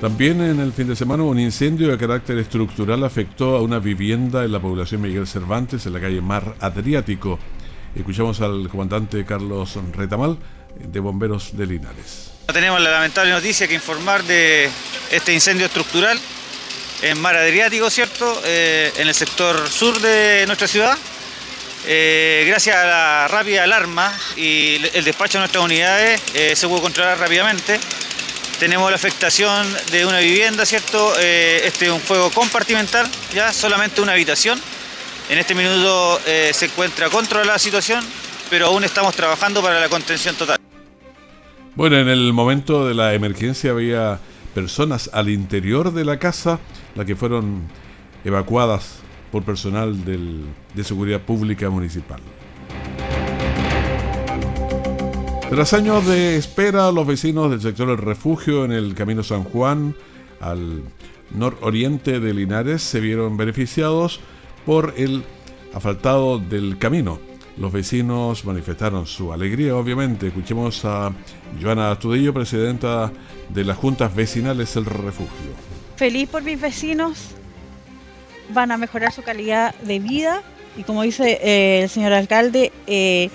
También 0.00 0.40
en 0.40 0.58
el 0.58 0.72
fin 0.72 0.88
de 0.88 0.96
semana 0.96 1.22
un 1.22 1.38
incendio 1.38 1.86
de 1.86 1.98
carácter 1.98 2.38
estructural 2.38 3.04
afectó 3.04 3.56
a 3.56 3.62
una 3.62 3.78
vivienda 3.78 4.44
en 4.44 4.50
la 4.50 4.60
población 4.60 5.02
Miguel 5.02 5.28
Cervantes 5.28 5.86
en 5.86 5.92
la 5.92 6.00
calle 6.00 6.20
Mar 6.20 6.56
Adriático. 6.58 7.38
Escuchamos 7.96 8.40
al 8.40 8.68
comandante 8.68 9.24
Carlos 9.24 9.78
Retamal 9.92 10.36
de 10.78 11.00
Bomberos 11.00 11.56
de 11.56 11.66
Linares. 11.66 12.30
Tenemos 12.52 12.80
la 12.80 12.90
lamentable 12.90 13.30
noticia 13.30 13.66
que 13.66 13.74
informar 13.74 14.22
de 14.24 14.70
este 15.10 15.32
incendio 15.32 15.66
estructural 15.66 16.18
en 17.02 17.20
Mar 17.20 17.36
Adriático, 17.36 17.90
¿cierto? 17.90 18.40
Eh, 18.44 18.92
en 18.96 19.08
el 19.08 19.14
sector 19.14 19.68
sur 19.68 20.00
de 20.00 20.44
nuestra 20.46 20.66
ciudad. 20.66 20.96
Eh, 21.86 22.44
gracias 22.46 22.76
a 22.76 22.84
la 22.84 23.28
rápida 23.28 23.64
alarma 23.64 24.12
y 24.36 24.76
el 24.92 25.04
despacho 25.04 25.38
de 25.38 25.40
nuestras 25.40 25.64
unidades 25.64 26.20
eh, 26.34 26.54
se 26.56 26.66
pudo 26.68 26.82
controlar 26.82 27.18
rápidamente. 27.18 27.78
Tenemos 28.58 28.90
la 28.90 28.96
afectación 28.96 29.66
de 29.92 30.04
una 30.04 30.18
vivienda, 30.18 30.66
¿cierto? 30.66 31.16
este 31.16 31.86
es 31.86 31.92
un 31.92 32.00
fuego 32.00 32.28
compartimental, 32.30 33.08
ya 33.32 33.52
solamente 33.52 34.00
una 34.00 34.12
habitación 34.12 34.60
en 35.28 35.38
este 35.38 35.54
minuto 35.54 36.18
eh, 36.26 36.50
se 36.52 36.66
encuentra 36.66 37.10
controlada 37.10 37.52
la 37.52 37.58
situación, 37.58 38.02
pero 38.48 38.66
aún 38.66 38.84
estamos 38.84 39.14
trabajando 39.14 39.62
para 39.62 39.80
la 39.80 39.88
contención 39.88 40.34
total. 40.34 40.58
Bueno, 41.74 41.98
en 41.98 42.08
el 42.08 42.32
momento 42.32 42.86
de 42.86 42.94
la 42.94 43.14
emergencia 43.14 43.70
había 43.70 44.18
personas 44.54 45.10
al 45.12 45.28
interior 45.28 45.92
de 45.92 46.04
la 46.04 46.18
casa, 46.18 46.58
las 46.94 47.06
que 47.06 47.14
fueron 47.14 47.62
evacuadas 48.24 48.96
por 49.30 49.44
personal 49.44 50.04
de 50.04 50.84
seguridad 50.84 51.20
pública 51.20 51.68
municipal. 51.70 52.20
Tras 55.50 55.72
años 55.72 56.06
de 56.06 56.36
espera, 56.36 56.90
los 56.90 57.06
vecinos 57.06 57.50
del 57.50 57.60
sector 57.60 57.88
del 57.88 57.98
refugio 57.98 58.64
en 58.64 58.72
el 58.72 58.94
Camino 58.94 59.22
San 59.22 59.44
Juan, 59.44 59.94
al 60.40 60.82
nororiente 61.30 62.20
de 62.20 62.34
Linares, 62.34 62.82
se 62.82 63.00
vieron 63.00 63.36
beneficiados 63.36 64.20
por 64.64 64.94
el 64.96 65.24
asfaltado 65.74 66.38
del 66.38 66.78
camino. 66.78 67.18
Los 67.56 67.72
vecinos 67.72 68.44
manifestaron 68.44 69.06
su 69.06 69.32
alegría, 69.32 69.76
obviamente. 69.76 70.28
Escuchemos 70.28 70.84
a 70.84 71.12
Joana 71.60 71.90
Astudillo, 71.90 72.32
presidenta 72.32 73.12
de 73.48 73.64
las 73.64 73.76
juntas 73.76 74.14
vecinales 74.14 74.74
del 74.74 74.84
refugio. 74.84 75.50
Feliz 75.96 76.28
por 76.28 76.42
mis 76.42 76.60
vecinos, 76.60 77.34
van 78.50 78.70
a 78.70 78.76
mejorar 78.76 79.12
su 79.12 79.22
calidad 79.22 79.74
de 79.76 79.98
vida 79.98 80.42
y 80.76 80.84
como 80.84 81.02
dice 81.02 81.38
eh, 81.42 81.82
el 81.82 81.88
señor 81.88 82.12
alcalde, 82.12 82.72
eh, 82.86 83.30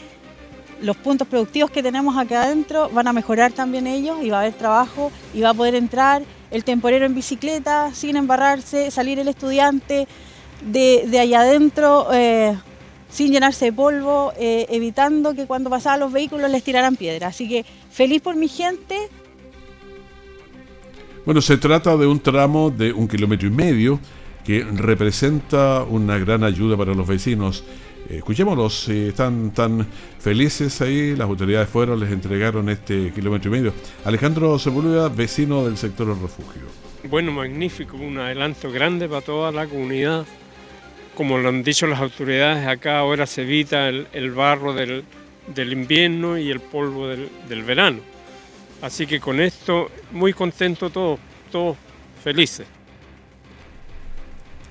los 0.81 0.97
puntos 0.97 1.27
productivos 1.27 1.71
que 1.71 1.83
tenemos 1.83 2.17
acá 2.17 2.43
adentro 2.43 2.89
van 2.89 3.07
a 3.07 3.13
mejorar 3.13 3.51
también 3.51 3.87
ellos 3.87 4.17
y 4.21 4.29
va 4.29 4.37
a 4.37 4.41
haber 4.41 4.53
trabajo 4.53 5.11
y 5.33 5.41
va 5.41 5.49
a 5.49 5.53
poder 5.53 5.75
entrar 5.75 6.23
el 6.51 6.63
temporero 6.63 7.05
en 7.05 7.15
bicicleta 7.15 7.93
sin 7.93 8.15
embarrarse, 8.15 8.91
salir 8.91 9.19
el 9.19 9.27
estudiante, 9.27 10.07
de, 10.65 11.19
allá 11.19 11.41
adentro 11.41 12.07
eh, 12.13 12.55
sin 13.09 13.31
llenarse 13.31 13.65
de 13.65 13.73
polvo, 13.73 14.33
eh, 14.37 14.65
evitando 14.69 15.35
que 15.35 15.45
cuando 15.45 15.69
pasaban 15.69 15.99
los 15.99 16.11
vehículos 16.11 16.49
les 16.49 16.63
tiraran 16.63 16.95
piedra. 16.95 17.27
Así 17.27 17.47
que 17.47 17.65
feliz 17.91 18.21
por 18.21 18.35
mi 18.35 18.47
gente. 18.47 18.97
Bueno, 21.25 21.41
se 21.41 21.57
trata 21.57 21.95
de 21.95 22.07
un 22.07 22.19
tramo 22.19 22.69
de 22.69 22.91
un 22.91 23.07
kilómetro 23.07 23.47
y 23.47 23.51
medio 23.51 23.99
que 24.43 24.63
representa 24.63 25.83
una 25.83 26.17
gran 26.17 26.43
ayuda 26.43 26.75
para 26.75 26.93
los 26.93 27.07
vecinos. 27.07 27.63
Escuchémoslos, 28.09 28.89
están 28.89 29.51
tan 29.51 29.87
felices 30.19 30.81
ahí, 30.81 31.15
las 31.15 31.27
autoridades 31.29 31.69
fueron, 31.69 31.99
les 31.99 32.11
entregaron 32.11 32.67
este 32.67 33.11
kilómetro 33.13 33.49
y 33.49 33.59
medio. 33.59 33.73
Alejandro 34.03 34.59
Sepúlveda, 34.59 35.07
vecino 35.07 35.63
del 35.63 35.77
sector 35.77 36.07
del 36.07 36.19
refugio. 36.19 36.63
Bueno, 37.09 37.31
magnífico, 37.31 37.95
un 37.95 38.17
adelanto 38.17 38.71
grande 38.71 39.07
para 39.07 39.21
toda 39.21 39.51
la 39.51 39.67
comunidad 39.67 40.25
como 41.15 41.37
lo 41.37 41.49
han 41.49 41.63
dicho 41.63 41.87
las 41.87 41.99
autoridades, 41.99 42.67
acá 42.67 42.99
ahora 42.99 43.25
se 43.25 43.43
evita 43.43 43.89
el, 43.89 44.31
barro 44.31 44.73
del, 44.73 45.03
invierno 45.71 46.37
y 46.37 46.49
el 46.49 46.59
polvo 46.59 47.07
del, 47.07 47.63
verano. 47.63 47.99
Así 48.81 49.05
que 49.05 49.19
con 49.19 49.39
esto, 49.39 49.89
muy 50.11 50.33
contento 50.33 50.89
todos, 50.89 51.19
todos 51.51 51.77
felices. 52.23 52.67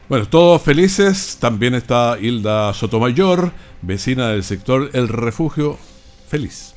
Bueno, 0.08 0.28
todos 0.28 0.61
felices. 0.61 1.38
También 1.40 1.75
está 1.75 2.18
Hilda 2.20 2.75
Sotomayor, 2.75 3.52
vecina 3.80 4.28
del 4.28 4.44
sector 4.44 4.90
El 4.92 5.08
Refugio, 5.08 5.78
feliz. 6.28 6.75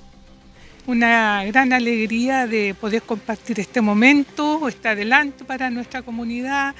Una 0.87 1.43
gran 1.45 1.73
alegría 1.73 2.47
de 2.47 2.75
poder 2.79 3.01
compartir 3.01 3.59
este 3.59 3.81
momento, 3.81 4.67
este 4.67 4.87
adelanto 4.87 5.43
para 5.43 5.69
nuestra 5.69 6.03
comunidad 6.03 6.75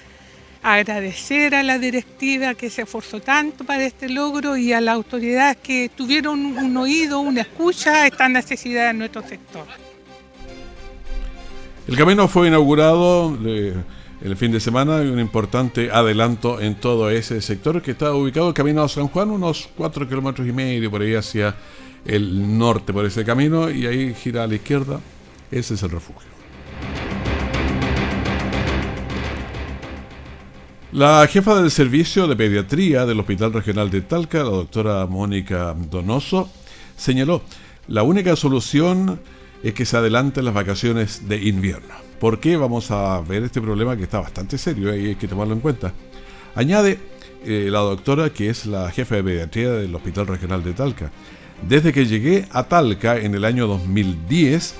agradecer 0.73 1.53
a 1.53 1.61
la 1.61 1.77
directiva 1.77 2.55
que 2.55 2.71
se 2.71 2.81
esforzó 2.81 3.19
tanto 3.19 3.63
para 3.63 3.85
este 3.85 4.09
logro 4.09 4.57
y 4.57 4.73
a 4.73 4.81
las 4.81 4.95
autoridades 4.95 5.57
que 5.57 5.91
tuvieron 5.95 6.39
un 6.57 6.75
oído, 6.77 7.19
una 7.19 7.41
escucha 7.41 8.01
a 8.01 8.07
esta 8.07 8.27
necesidad 8.27 8.89
en 8.89 8.97
nuestro 8.97 9.21
sector. 9.21 9.65
El 11.87 11.95
camino 11.95 12.27
fue 12.27 12.47
inaugurado 12.47 13.37
el 13.43 14.35
fin 14.37 14.51
de 14.51 14.59
semana 14.59 15.03
y 15.03 15.07
un 15.07 15.19
importante 15.19 15.91
adelanto 15.91 16.59
en 16.59 16.73
todo 16.73 17.11
ese 17.11 17.41
sector 17.41 17.79
que 17.83 17.91
está 17.91 18.11
ubicado 18.13 18.47
el 18.47 18.55
camino 18.55 18.81
a 18.81 18.89
San 18.89 19.07
Juan, 19.07 19.29
unos 19.29 19.69
cuatro 19.77 20.09
kilómetros 20.09 20.47
y 20.47 20.51
medio 20.51 20.89
por 20.89 21.03
ahí 21.03 21.13
hacia 21.13 21.55
el 22.05 22.57
norte 22.57 22.91
por 22.91 23.05
ese 23.05 23.23
camino 23.23 23.69
y 23.69 23.85
ahí 23.85 24.15
gira 24.15 24.43
a 24.43 24.47
la 24.47 24.55
izquierda. 24.55 24.99
Ese 25.51 25.75
es 25.75 25.83
el 25.83 25.91
refugio. 25.91 26.34
La 30.95 31.27
jefa 31.27 31.61
del 31.61 31.71
servicio 31.71 32.25
de 32.25 32.37
pediatría 32.37 33.05
del 33.05 33.19
Hospital 33.19 33.51
Regional 33.51 33.91
de 33.91 33.99
Talca, 33.99 34.37
la 34.37 34.45
doctora 34.45 35.05
Mónica 35.07 35.75
Donoso, 35.91 36.49
señaló, 36.95 37.41
la 37.89 38.03
única 38.03 38.37
solución 38.37 39.19
es 39.61 39.73
que 39.73 39.83
se 39.83 39.97
adelanten 39.97 40.45
las 40.45 40.53
vacaciones 40.53 41.27
de 41.27 41.35
invierno. 41.35 41.93
¿Por 42.17 42.39
qué? 42.39 42.55
Vamos 42.55 42.91
a 42.91 43.19
ver 43.19 43.43
este 43.43 43.59
problema 43.59 43.97
que 43.97 44.03
está 44.03 44.21
bastante 44.21 44.57
serio 44.57 44.95
y 44.95 45.07
hay 45.07 45.15
que 45.15 45.27
tomarlo 45.27 45.53
en 45.53 45.59
cuenta. 45.59 45.91
Añade 46.55 46.97
eh, 47.43 47.67
la 47.69 47.79
doctora, 47.79 48.29
que 48.29 48.49
es 48.49 48.65
la 48.65 48.89
jefa 48.89 49.15
de 49.15 49.23
pediatría 49.25 49.71
del 49.71 49.93
Hospital 49.93 50.27
Regional 50.27 50.63
de 50.63 50.71
Talca. 50.71 51.11
Desde 51.61 51.91
que 51.91 52.05
llegué 52.05 52.47
a 52.51 52.63
Talca 52.63 53.17
en 53.17 53.35
el 53.35 53.43
año 53.43 53.67
2010, 53.67 54.75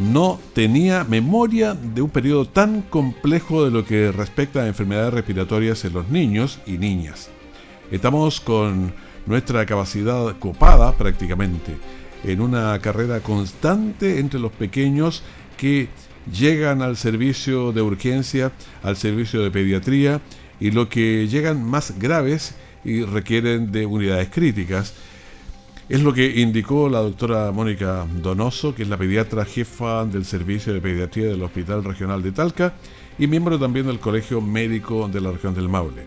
no 0.00 0.40
tenía 0.54 1.04
memoria 1.04 1.74
de 1.74 2.02
un 2.02 2.10
periodo 2.10 2.46
tan 2.46 2.82
complejo 2.82 3.64
de 3.64 3.70
lo 3.70 3.84
que 3.84 4.10
respecta 4.10 4.62
a 4.62 4.66
enfermedades 4.66 5.12
respiratorias 5.12 5.84
en 5.84 5.92
los 5.92 6.08
niños 6.08 6.58
y 6.66 6.78
niñas. 6.78 7.30
Estamos 7.90 8.40
con 8.40 8.92
nuestra 9.26 9.66
capacidad 9.66 10.36
copada 10.38 10.96
prácticamente 10.96 11.76
en 12.24 12.40
una 12.40 12.78
carrera 12.80 13.20
constante 13.20 14.18
entre 14.18 14.40
los 14.40 14.52
pequeños 14.52 15.22
que 15.56 15.88
llegan 16.32 16.82
al 16.82 16.96
servicio 16.96 17.72
de 17.72 17.82
urgencia, 17.82 18.52
al 18.82 18.96
servicio 18.96 19.42
de 19.42 19.50
pediatría 19.50 20.20
y 20.58 20.70
lo 20.70 20.88
que 20.88 21.28
llegan 21.28 21.62
más 21.62 21.98
graves 21.98 22.54
y 22.84 23.02
requieren 23.02 23.70
de 23.72 23.86
unidades 23.86 24.28
críticas. 24.30 24.94
Es 25.90 26.04
lo 26.04 26.14
que 26.14 26.40
indicó 26.40 26.88
la 26.88 27.00
doctora 27.00 27.50
Mónica 27.50 28.06
Donoso, 28.22 28.76
que 28.76 28.84
es 28.84 28.88
la 28.88 28.96
pediatra 28.96 29.44
jefa 29.44 30.04
del 30.04 30.24
Servicio 30.24 30.72
de 30.72 30.80
Pediatría 30.80 31.26
del 31.26 31.42
Hospital 31.42 31.82
Regional 31.82 32.22
de 32.22 32.30
Talca 32.30 32.74
y 33.18 33.26
miembro 33.26 33.58
también 33.58 33.88
del 33.88 33.98
Colegio 33.98 34.40
Médico 34.40 35.08
de 35.08 35.20
la 35.20 35.32
región 35.32 35.52
del 35.52 35.68
Maule. 35.68 36.06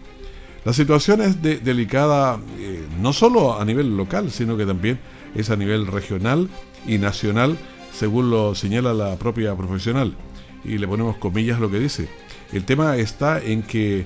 La 0.64 0.72
situación 0.72 1.20
es 1.20 1.42
delicada 1.42 2.40
eh, 2.60 2.82
no 3.02 3.12
solo 3.12 3.60
a 3.60 3.66
nivel 3.66 3.98
local, 3.98 4.32
sino 4.32 4.56
que 4.56 4.66
también 4.66 5.00
es 5.36 5.50
a 5.50 5.58
nivel 5.58 5.86
regional 5.86 6.48
y 6.88 6.98
nacional, 6.98 7.58
según 7.92 8.30
lo 8.30 8.56
señala 8.56 8.94
la 8.94 9.18
propia 9.18 9.54
profesional. 9.54 10.16
Y 10.64 10.78
le 10.78 10.88
ponemos 10.88 11.18
comillas 11.18 11.60
lo 11.60 11.70
que 11.70 11.80
dice. 11.80 12.08
El 12.54 12.64
tema 12.64 12.96
está 12.96 13.44
en 13.44 13.64
que 13.64 14.06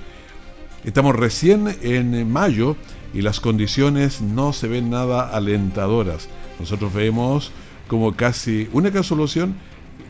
estamos 0.84 1.16
recién 1.16 1.68
en 1.84 2.32
mayo 2.32 2.76
y 3.14 3.22
las 3.22 3.40
condiciones 3.40 4.22
no 4.22 4.54
se 4.54 4.68
ven 4.68 4.90
nada 4.90 5.30
alentadoras. 5.30 6.30
Nosotros 6.60 6.94
vemos 6.94 7.52
como 7.88 8.16
casi 8.16 8.70
única 8.74 9.04
solución 9.04 9.56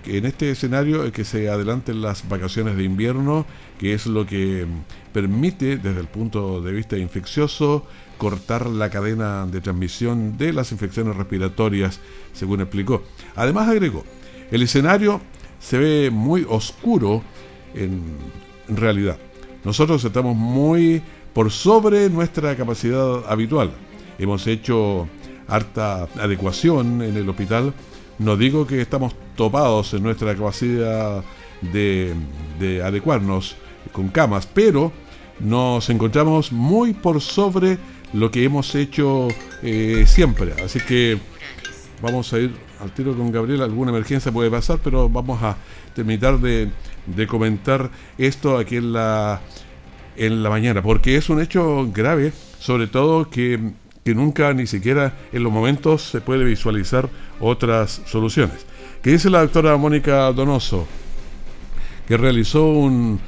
en 0.08 0.25
este 0.25 0.51
escenario 0.51 1.04
es 1.04 1.12
que 1.12 1.25
se 1.25 1.50
adelanten 1.50 2.01
las 2.01 2.27
vacaciones 2.27 2.77
de 2.77 2.84
invierno, 2.84 3.46
que 3.77 3.94
es 3.94 4.06
lo 4.06 4.25
que 4.25 4.66
permite 5.13 5.77
desde 5.77 6.00
el 6.00 6.08
punto 6.08 6.62
de 6.62 6.72
vista 6.72 6.98
infeccioso 6.98 7.86
cortar 8.18 8.68
la 8.68 8.89
cadena 8.89 9.46
de 9.46 9.62
transmisión 9.62 10.38
de 10.38 10.54
las 10.54 10.72
infecciones 10.72 11.16
respiratorias, 11.16 12.00
según 12.34 12.62
explicó. 12.62 13.04
Además 13.36 13.68
agregó, 13.68 14.04
el 14.50 14.63
escenario 14.63 15.22
se 15.60 15.77
ve 15.77 16.10
muy 16.12 16.46
oscuro 16.48 17.22
en, 17.74 18.01
realidad. 18.70 19.18
Nosotros 19.63 20.04
estamos 20.04 20.36
muy 20.36 21.01
por 21.34 21.51
sobre 21.51 22.10
nuestra 22.10 22.55
capacidad 22.55 23.29
habitual. 23.31 23.72
Hemos 24.19 24.48
hecho 24.48 25.07
harta 25.48 26.07
adecuación 26.19 27.01
en 27.01 27.15
el 27.15 27.29
hospital. 27.29 27.74
No 28.19 28.36
digo 28.36 28.65
que 28.65 28.81
estamos 28.81 29.13
topados 29.36 29.93
en 29.93 30.03
nuestra 30.03 30.36
capacidad 30.36 31.24
de, 31.62 32.13
de 32.60 32.84
adecuarnos 32.84 33.55
con 33.91 34.10
camas, 34.10 34.48
pero 34.51 34.91
nos 35.39 35.89
encontramos 35.89 36.51
muy 36.51 36.93
por 36.93 37.22
sobre 37.22 37.77
lo 38.13 38.31
que 38.31 38.43
hemos 38.43 38.74
hecho 38.75 39.27
eh, 39.62 40.05
siempre. 40.07 40.53
Así 40.63 40.79
que 40.79 41.17
vamos 42.01 42.31
a 42.34 42.39
ir 42.39 42.51
al 42.79 42.91
tiro 42.91 43.15
con 43.15 43.31
Gabriel. 43.31 43.62
Alguna 43.62 43.91
emergencia 43.91 44.31
puede 44.31 44.50
pasar, 44.50 44.79
pero 44.84 45.10
vamos 45.10 45.41
a 45.43 45.57
terminar 45.93 46.39
de, 46.39 46.69
comentar 47.27 47.89
esto 48.17 48.57
aquí 48.57 48.77
en 48.77 48.93
la, 48.93 49.41
en 50.17 50.43
la 50.43 50.50
mañana, 50.50 50.81
porque 50.81 51.15
es 51.15 51.29
un 51.29 51.41
hecho 51.41 51.89
grave, 51.93 52.33
sobre 52.59 52.88
todo 52.88 53.29
que, 53.29 53.59
que 54.03 54.15
nunca 54.15 54.53
ni 54.53 54.67
siquiera 54.67 55.13
en 55.31 55.43
los 55.43 55.51
momentos 55.51 56.01
se 56.01 56.21
puede 56.21 56.43
visualizar 56.43 57.09
otras 57.39 58.01
soluciones. 58.05 58.65
¿Qué 59.01 59.12
dice 59.12 59.29
la 59.29 59.41
doctora 59.41 59.77
Mónica 59.77 60.31
Donoso? 60.33 60.88
Que 62.07 62.17
realizó 62.17 62.65
un, 62.65 63.19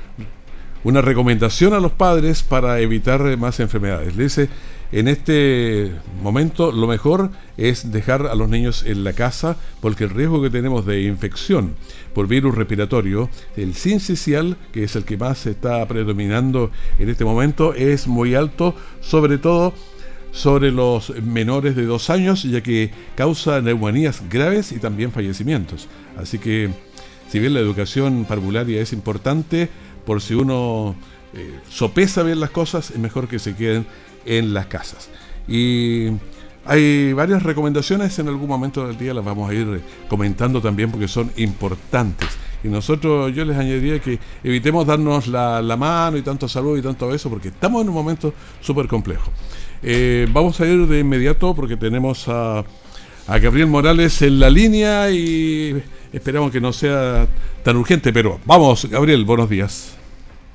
una 0.83 1.01
recomendación 1.01 1.73
a 1.73 1.79
los 1.79 1.91
padres 1.91 2.43
para 2.43 2.79
evitar 2.79 3.37
más 3.37 3.59
enfermedades. 3.59 4.15
Le 4.15 4.23
dice, 4.23 4.49
en 4.91 5.07
este 5.07 5.91
momento 6.21 6.71
lo 6.71 6.87
mejor 6.87 7.29
es 7.57 7.91
dejar 7.91 8.27
a 8.27 8.35
los 8.35 8.49
niños 8.49 8.83
en 8.83 9.03
la 9.03 9.13
casa 9.13 9.57
porque 9.81 10.05
el 10.05 10.09
riesgo 10.09 10.41
que 10.41 10.49
tenemos 10.49 10.85
de 10.85 11.03
infección 11.03 11.75
por 12.13 12.27
virus 12.27 12.55
respiratorio, 12.55 13.29
el 13.55 13.75
sincicial, 13.75 14.57
que 14.71 14.83
es 14.83 14.95
el 14.95 15.05
que 15.05 15.17
más 15.17 15.45
está 15.45 15.87
predominando 15.87 16.71
en 16.97 17.09
este 17.09 17.25
momento, 17.25 17.73
es 17.73 18.07
muy 18.07 18.35
alto, 18.35 18.75
sobre 19.01 19.37
todo 19.37 19.73
sobre 20.31 20.71
los 20.71 21.11
menores 21.21 21.75
de 21.75 21.85
dos 21.85 22.09
años, 22.09 22.43
ya 22.43 22.61
que 22.61 22.91
causa 23.15 23.61
neumonías 23.61 24.23
graves 24.29 24.71
y 24.71 24.79
también 24.79 25.11
fallecimientos. 25.11 25.87
Así 26.17 26.37
que, 26.37 26.69
si 27.29 27.39
bien 27.39 27.53
la 27.53 27.59
educación 27.59 28.25
parvularia 28.25 28.81
es 28.81 28.93
importante, 28.93 29.69
por 30.05 30.21
si 30.21 30.35
uno 30.35 30.95
eh, 31.33 31.59
sopesa 31.69 32.23
bien 32.23 32.39
las 32.39 32.49
cosas, 32.51 32.91
es 32.91 32.99
mejor 32.99 33.27
que 33.27 33.39
se 33.39 33.55
queden 33.55 33.85
en 34.25 34.53
las 34.53 34.67
casas. 34.67 35.09
Y 35.47 36.09
hay 36.65 37.13
varias 37.13 37.41
recomendaciones, 37.43 38.17
en 38.19 38.27
algún 38.27 38.47
momento 38.47 38.85
del 38.85 38.97
día 38.97 39.13
las 39.13 39.25
vamos 39.25 39.49
a 39.49 39.53
ir 39.53 39.81
comentando 40.07 40.61
también 40.61 40.91
porque 40.91 41.07
son 41.07 41.31
importantes. 41.37 42.29
Y 42.63 42.67
nosotros, 42.67 43.33
yo 43.33 43.45
les 43.45 43.57
añadiría 43.57 43.99
que 43.99 44.19
evitemos 44.43 44.85
darnos 44.85 45.27
la, 45.27 45.75
mano 45.77 46.17
y 46.17 46.21
tanto 46.21 46.47
salud 46.47 46.77
y 46.77 46.81
tanto 46.81 47.13
eso 47.13 47.29
porque 47.29 47.47
estamos 47.47 47.81
en 47.81 47.89
un 47.89 47.95
momento 47.95 48.33
súper 48.61 48.87
complejo. 48.87 49.31
Eh, 49.81 50.27
vamos 50.31 50.59
a 50.59 50.67
ir 50.67 50.85
de 50.85 50.99
inmediato 50.99 51.55
porque 51.55 51.77
tenemos 51.77 52.27
a, 52.27 52.65
a 53.27 53.39
Gabriel 53.39 53.67
Morales 53.67 54.21
en 54.21 54.39
la 54.39 54.49
línea 54.49 55.09
y 55.09 55.81
esperamos 56.11 56.51
que 56.51 56.59
no 56.59 56.73
sea 56.73 57.27
tan 57.63 57.77
urgente, 57.77 58.11
pero 58.11 58.39
vamos, 58.45 58.85
Gabriel, 58.89 59.23
buenos 59.23 59.49
días. 59.49 59.98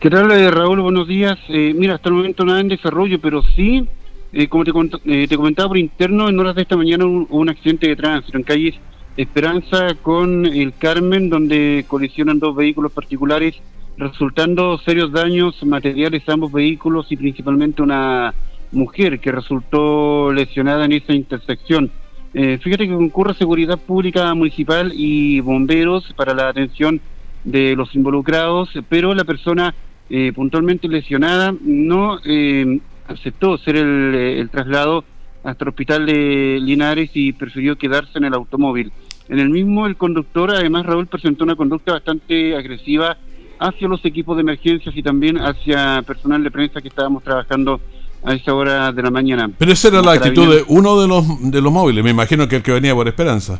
¿Qué 0.00 0.10
tal, 0.10 0.30
eh, 0.32 0.50
Raúl? 0.50 0.82
Buenos 0.82 1.08
días. 1.08 1.38
Eh, 1.48 1.72
mira, 1.74 1.94
hasta 1.94 2.10
el 2.10 2.16
momento 2.16 2.44
nada 2.44 2.60
en 2.60 2.68
desarrollo, 2.68 3.18
pero 3.20 3.42
sí, 3.56 3.86
eh, 4.34 4.48
como 4.48 4.64
te, 4.64 5.26
te, 5.26 5.36
comentaba 5.36 5.68
por 5.68 5.78
interno, 5.78 6.28
en 6.28 6.38
horas 6.38 6.56
de 6.56 6.62
esta 6.62 6.76
mañana 6.76 7.06
hubo 7.06 7.26
un, 7.30 7.48
accidente 7.48 7.88
de 7.88 7.96
tránsito 7.96 8.36
en 8.36 8.44
calles 8.44 8.74
Esperanza 9.16 9.94
con 10.02 10.44
el 10.44 10.74
Carmen, 10.74 11.30
donde 11.30 11.86
colisionan 11.88 12.38
dos 12.38 12.54
vehículos 12.54 12.92
particulares, 12.92 13.54
resultando 13.96 14.76
serios 14.78 15.10
daños 15.10 15.64
materiales 15.64 16.28
a 16.28 16.32
ambos 16.34 16.52
vehículos 16.52 17.10
y 17.10 17.16
principalmente 17.16 17.80
una 17.80 18.34
mujer 18.72 19.20
que 19.20 19.32
resultó 19.32 20.32
lesionada 20.32 20.84
en 20.84 20.92
esa 20.92 21.14
intersección. 21.14 21.90
fíjate 22.32 22.88
que 22.88 22.94
concurre 22.94 23.34
Seguridad 23.34 23.78
Pública 23.78 24.34
Municipal 24.34 24.92
y 24.92 25.38
bomberos 25.40 26.12
para 26.16 26.34
la 26.34 26.48
atención 26.48 27.00
de 27.44 27.76
los 27.76 27.94
involucrados, 27.94 28.70
pero 28.88 29.14
la 29.14 29.24
persona 29.24 29.74
eh, 30.10 30.32
puntualmente 30.34 30.86
lesionada, 30.86 31.54
no 31.62 32.18
eh, 32.24 32.78
aceptó 33.08 33.54
hacer 33.54 33.76
eh, 33.76 34.38
el, 34.38 34.50
traslado 34.50 35.02
hasta 35.42 35.64
el 35.64 35.68
hospital 35.70 36.04
de 36.04 36.58
Linares 36.60 37.10
y 37.14 37.32
prefirió 37.32 37.76
quedarse 37.76 38.18
en 38.18 38.24
el 38.24 38.34
automóvil. 38.34 38.92
En 39.30 39.38
el 39.38 39.48
mismo, 39.48 39.86
el 39.86 39.96
conductor, 39.96 40.50
además, 40.50 40.84
Raúl 40.84 41.06
presentó 41.06 41.44
una 41.44 41.56
conducta 41.56 41.92
bastante 41.92 42.54
agresiva 42.54 43.16
hacia 43.58 43.88
los 43.88 44.04
equipos 44.04 44.36
de 44.36 44.42
emergencias 44.42 44.94
y 44.94 45.02
también 45.02 45.38
hacia 45.38 46.02
personal 46.02 46.44
de 46.44 46.50
prensa 46.50 46.82
que 46.82 46.88
estábamos 46.88 47.22
trabajando 47.22 47.80
a 48.22 48.34
esa 48.34 48.54
hora 48.54 48.92
de 48.92 49.02
la 49.02 49.10
mañana. 49.10 49.50
Pero 49.56 49.72
esa 49.72 49.88
era 49.88 50.02
la 50.02 50.12
actitud 50.12 50.54
de 50.54 50.64
uno 50.68 51.00
de 51.00 51.08
los, 51.08 51.50
de 51.50 51.62
los 51.62 51.72
móviles, 51.72 52.04
me 52.04 52.10
imagino 52.10 52.46
que 52.46 52.56
el 52.56 52.62
que 52.62 52.72
venía 52.72 52.94
por 52.94 53.08
Esperanza. 53.08 53.58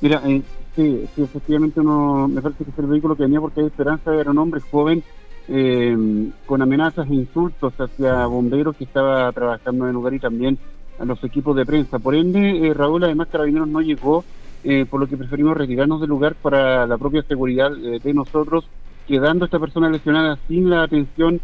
Mira, 0.00 0.22
sí, 0.76 1.06
sí, 1.14 1.22
efectivamente 1.22 1.80
uno, 1.80 2.28
me 2.28 2.42
parece 2.42 2.64
que 2.64 2.70
es 2.70 2.78
el 2.78 2.86
vehículo 2.86 3.16
que 3.16 3.24
venía 3.24 3.40
porque 3.40 3.60
hay 3.60 3.66
esperanza, 3.66 4.14
era 4.14 4.30
un 4.30 4.38
hombre 4.38 4.60
joven 4.60 5.02
eh, 5.48 5.96
con 6.44 6.60
amenazas 6.60 7.08
e 7.08 7.14
insultos 7.14 7.72
hacia 7.78 8.26
bomberos 8.26 8.76
que 8.76 8.84
estaba 8.84 9.32
trabajando 9.32 9.84
en 9.84 9.90
el 9.90 9.94
lugar 9.94 10.14
y 10.14 10.18
también 10.18 10.58
a 10.98 11.04
los 11.04 11.22
equipos 11.24 11.56
de 11.56 11.64
prensa. 11.64 11.98
Por 11.98 12.14
ende, 12.14 12.66
eh, 12.66 12.74
Raúl, 12.74 13.04
además 13.04 13.28
Carabineros 13.28 13.68
no 13.68 13.80
llegó, 13.80 14.24
eh, 14.64 14.86
por 14.88 15.00
lo 15.00 15.06
que 15.06 15.16
preferimos 15.16 15.56
retirarnos 15.56 16.00
del 16.00 16.10
lugar 16.10 16.34
para 16.34 16.86
la 16.86 16.98
propia 16.98 17.22
seguridad 17.22 17.70
de 17.70 18.14
nosotros, 18.14 18.68
quedando 19.06 19.44
esta 19.44 19.60
persona 19.60 19.88
lesionada 19.88 20.38
sin 20.48 20.68
la 20.68 20.82
atención 20.82 21.40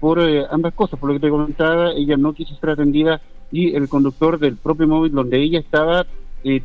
por 0.00 0.18
ambas 0.50 0.72
cosas. 0.74 0.98
Por 0.98 1.10
lo 1.10 1.14
que 1.14 1.26
te 1.26 1.30
comentaba, 1.30 1.92
ella 1.92 2.16
no 2.16 2.32
quiso 2.32 2.54
ser 2.56 2.70
atendida 2.70 3.20
y 3.52 3.74
el 3.76 3.88
conductor 3.88 4.38
del 4.38 4.56
propio 4.56 4.88
móvil 4.88 5.12
donde 5.12 5.40
ella 5.40 5.60
estaba 5.60 6.06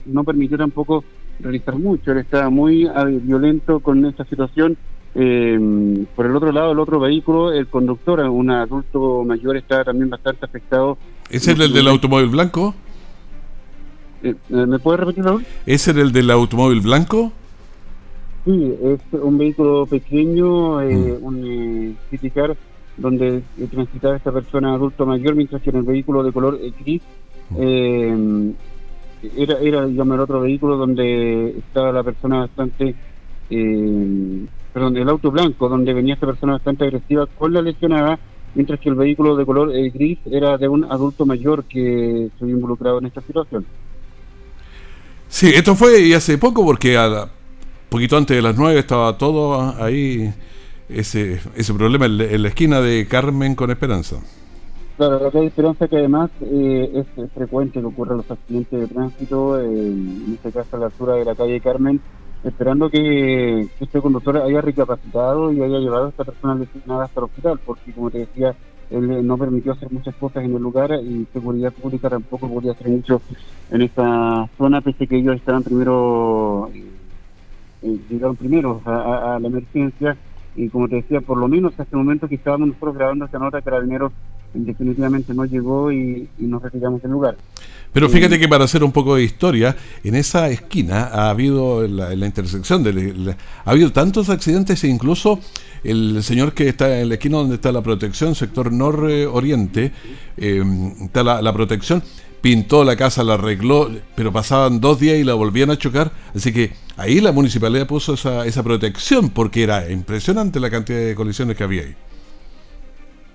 no 0.05 0.23
permitió 0.23 0.57
tampoco 0.57 1.03
realizar 1.39 1.75
mucho. 1.77 2.11
Él 2.11 2.19
estaba 2.19 2.49
muy 2.49 2.89
violento 3.23 3.79
con 3.79 4.05
esta 4.05 4.25
situación 4.25 4.77
eh, 5.15 6.05
por 6.15 6.25
el 6.25 6.35
otro 6.35 6.51
lado, 6.51 6.71
el 6.71 6.79
otro 6.79 6.99
vehículo, 6.99 7.51
el 7.51 7.67
conductor, 7.67 8.19
un 8.21 8.49
adulto 8.49 9.23
mayor, 9.23 9.57
está 9.57 9.83
también 9.83 10.09
bastante 10.09 10.45
afectado. 10.45 10.97
¿Es 11.29 11.47
el, 11.47 11.71
del 11.71 11.87
automóvil 11.87 12.29
blanco? 12.29 12.73
Eh, 14.23 14.35
¿Me 14.49 14.79
puede 14.79 14.97
repetir, 14.97 15.23
Raúl? 15.23 15.45
¿Es 15.65 15.87
el 15.87 16.11
del 16.11 16.31
automóvil 16.31 16.81
blanco? 16.81 17.31
Sí, 18.45 18.73
es 18.83 18.99
un 19.13 19.37
vehículo 19.37 19.85
pequeño, 19.85 20.81
eh, 20.81 21.19
mm. 21.19 21.23
un 21.23 21.43
eh, 21.45 21.95
criticar 22.09 22.57
donde 22.97 23.41
transitaba 23.71 24.15
esta 24.15 24.31
persona 24.31 24.73
adulto 24.73 25.05
mayor, 25.05 25.35
mientras 25.35 25.61
que 25.61 25.69
en 25.69 25.77
el 25.77 25.83
vehículo 25.83 26.23
de 26.23 26.31
color 26.31 26.59
gris 26.79 27.01
mm. 27.51 28.49
Era, 29.37 29.59
era, 29.59 29.85
digamos, 29.85 30.15
el 30.15 30.21
otro 30.21 30.41
vehículo 30.41 30.77
donde 30.77 31.57
estaba 31.57 31.91
la 31.91 32.03
persona 32.03 32.39
bastante, 32.39 32.95
eh, 33.49 34.45
perdón, 34.73 34.97
el 34.97 35.09
auto 35.09 35.31
blanco, 35.31 35.69
donde 35.69 35.93
venía 35.93 36.15
esta 36.15 36.27
persona 36.27 36.53
bastante 36.53 36.85
agresiva 36.85 37.25
con 37.25 37.53
la 37.53 37.61
lesionada, 37.61 38.19
mientras 38.55 38.79
que 38.79 38.89
el 38.89 38.95
vehículo 38.95 39.35
de 39.35 39.45
color 39.45 39.75
eh, 39.75 39.89
gris 39.89 40.19
era 40.29 40.57
de 40.57 40.67
un 40.67 40.85
adulto 40.85 41.25
mayor 41.25 41.63
que 41.65 42.29
se 42.37 42.43
había 42.43 42.55
involucrado 42.55 42.99
en 42.99 43.05
esta 43.05 43.21
situación. 43.21 43.65
Sí, 45.27 45.49
esto 45.49 45.75
fue 45.75 46.13
hace 46.13 46.37
poco 46.37 46.63
porque 46.63 46.95
a 46.95 47.27
poquito 47.89 48.17
antes 48.17 48.35
de 48.37 48.41
las 48.41 48.55
9 48.55 48.79
estaba 48.79 49.17
todo 49.17 49.75
ahí, 49.83 50.31
ese, 50.89 51.39
ese 51.55 51.73
problema 51.73 52.05
en, 52.05 52.41
la 52.41 52.47
esquina 52.47 52.81
de 52.81 53.07
Carmen 53.07 53.55
con 53.55 53.71
Esperanza. 53.71 54.17
Claro, 54.97 55.19
la 55.19 55.31
calle 55.31 55.47
Esperanza 55.47 55.87
que 55.87 55.97
además 55.97 56.29
eh, 56.41 57.03
es, 57.17 57.31
frecuente 57.31 57.79
que 57.79 57.85
ocurran 57.85 58.17
los 58.17 58.29
accidentes 58.29 58.79
de 58.79 58.87
tránsito, 58.87 59.59
en 59.59 60.33
este 60.33 60.51
caso 60.51 60.75
a 60.75 60.79
la 60.79 60.85
altura 60.85 61.15
de 61.15 61.25
la 61.25 61.33
calle 61.33 61.59
Carmen, 61.61 61.99
esperando 62.43 62.91
que, 62.91 63.67
este 63.79 64.01
conductor 64.01 64.37
haya 64.37 64.61
recapacitado 64.61 65.51
y 65.51 65.63
haya 65.63 65.79
llevado 65.79 66.05
a 66.05 66.09
esta 66.09 66.23
persona 66.23 66.55
lesionada 66.55 67.05
hasta 67.05 67.19
el 67.21 67.23
hospital, 67.23 67.59
porque 67.65 67.91
como 67.91 68.11
te 68.11 68.19
decía, 68.19 68.53
él 68.91 69.25
no 69.25 69.35
permitió 69.35 69.71
hacer 69.71 69.91
muchas 69.91 70.15
cosas 70.15 70.43
en 70.43 70.55
el 70.55 70.61
lugar 70.61 70.91
y 71.03 71.25
seguridad 71.33 71.73
pública 71.73 72.11
tampoco 72.11 72.47
podía 72.47 72.73
hacer 72.73 72.89
mucho 72.89 73.19
en 73.71 73.81
esta 73.81 74.47
zona, 74.59 74.81
pese 74.81 75.07
que 75.07 75.17
ellos 75.17 75.37
estaban 75.37 75.63
primero, 75.63 76.69
eh, 76.71 76.85
eh, 77.81 77.99
llegaron 78.11 78.35
primero 78.35 78.79
a, 78.85 79.39
la 79.41 79.47
emergencia. 79.47 80.15
Y 80.55 80.69
como 80.69 80.87
te 80.87 80.97
decía, 80.97 81.19
por 81.19 81.39
lo 81.39 81.47
menos 81.47 81.73
hasta 81.79 81.97
el 81.97 82.03
momento 82.03 82.27
que 82.27 82.35
estábamos 82.35 82.67
nosotros 82.67 82.93
grabando 82.93 83.25
esta 83.25 83.39
nota, 83.39 83.59
Carabineros 83.63 84.11
definitivamente 84.53 85.33
no 85.33 85.45
llegó 85.45 85.91
y, 85.91 86.27
nos 86.37 86.61
retiramos 86.61 87.01
del 87.01 87.11
lugar. 87.11 87.35
Pero 87.91 88.09
fíjate 88.09 88.39
que 88.39 88.47
para 88.47 88.65
hacer 88.65 88.83
un 88.83 88.91
poco 88.91 89.15
de 89.15 89.23
historia, 89.23 89.75
en 90.03 90.15
esa 90.15 90.49
esquina 90.49 91.09
ha 91.11 91.29
habido, 91.29 91.85
en 91.85 91.95
la, 91.97 92.25
intersección, 92.25 92.83
de, 92.83 93.35
ha 93.65 93.69
habido 93.69 93.91
tantos 93.91 94.29
accidentes 94.29 94.83
e 94.83 94.87
incluso 94.87 95.39
el 95.83 96.23
señor 96.23 96.53
que 96.53 96.69
está 96.69 96.99
en 96.99 97.09
la 97.09 97.15
esquina 97.15 97.37
donde 97.37 97.55
está 97.55 97.71
la 97.71 97.83
protección, 97.83 98.33
sector 98.33 98.71
nororiente, 98.71 99.91
eh, 100.37 100.63
está 101.01 101.23
la, 101.23 101.53
protección, 101.53 102.01
pintó 102.41 102.83
la 102.83 102.95
casa, 102.95 103.23
la 103.23 103.35
arregló, 103.35 103.91
pero 104.15 104.33
pasaban 104.33 104.81
dos 104.81 104.99
días 104.99 105.17
y 105.17 105.23
la 105.23 105.35
volvían 105.35 105.69
a 105.69 105.77
chocar. 105.77 106.11
Así 106.33 106.51
que 106.51 106.71
ahí 106.97 107.21
la 107.21 107.31
municipalidad 107.31 107.85
puso 107.85 108.15
esa, 108.15 108.47
esa 108.47 108.63
protección 108.63 109.29
porque 109.29 109.61
era 109.61 109.91
impresionante 109.91 110.59
la 110.59 110.71
cantidad 110.71 110.99
de 110.99 111.13
colisiones 111.13 111.55
que 111.55 111.63
había 111.63 111.83
ahí 111.83 111.95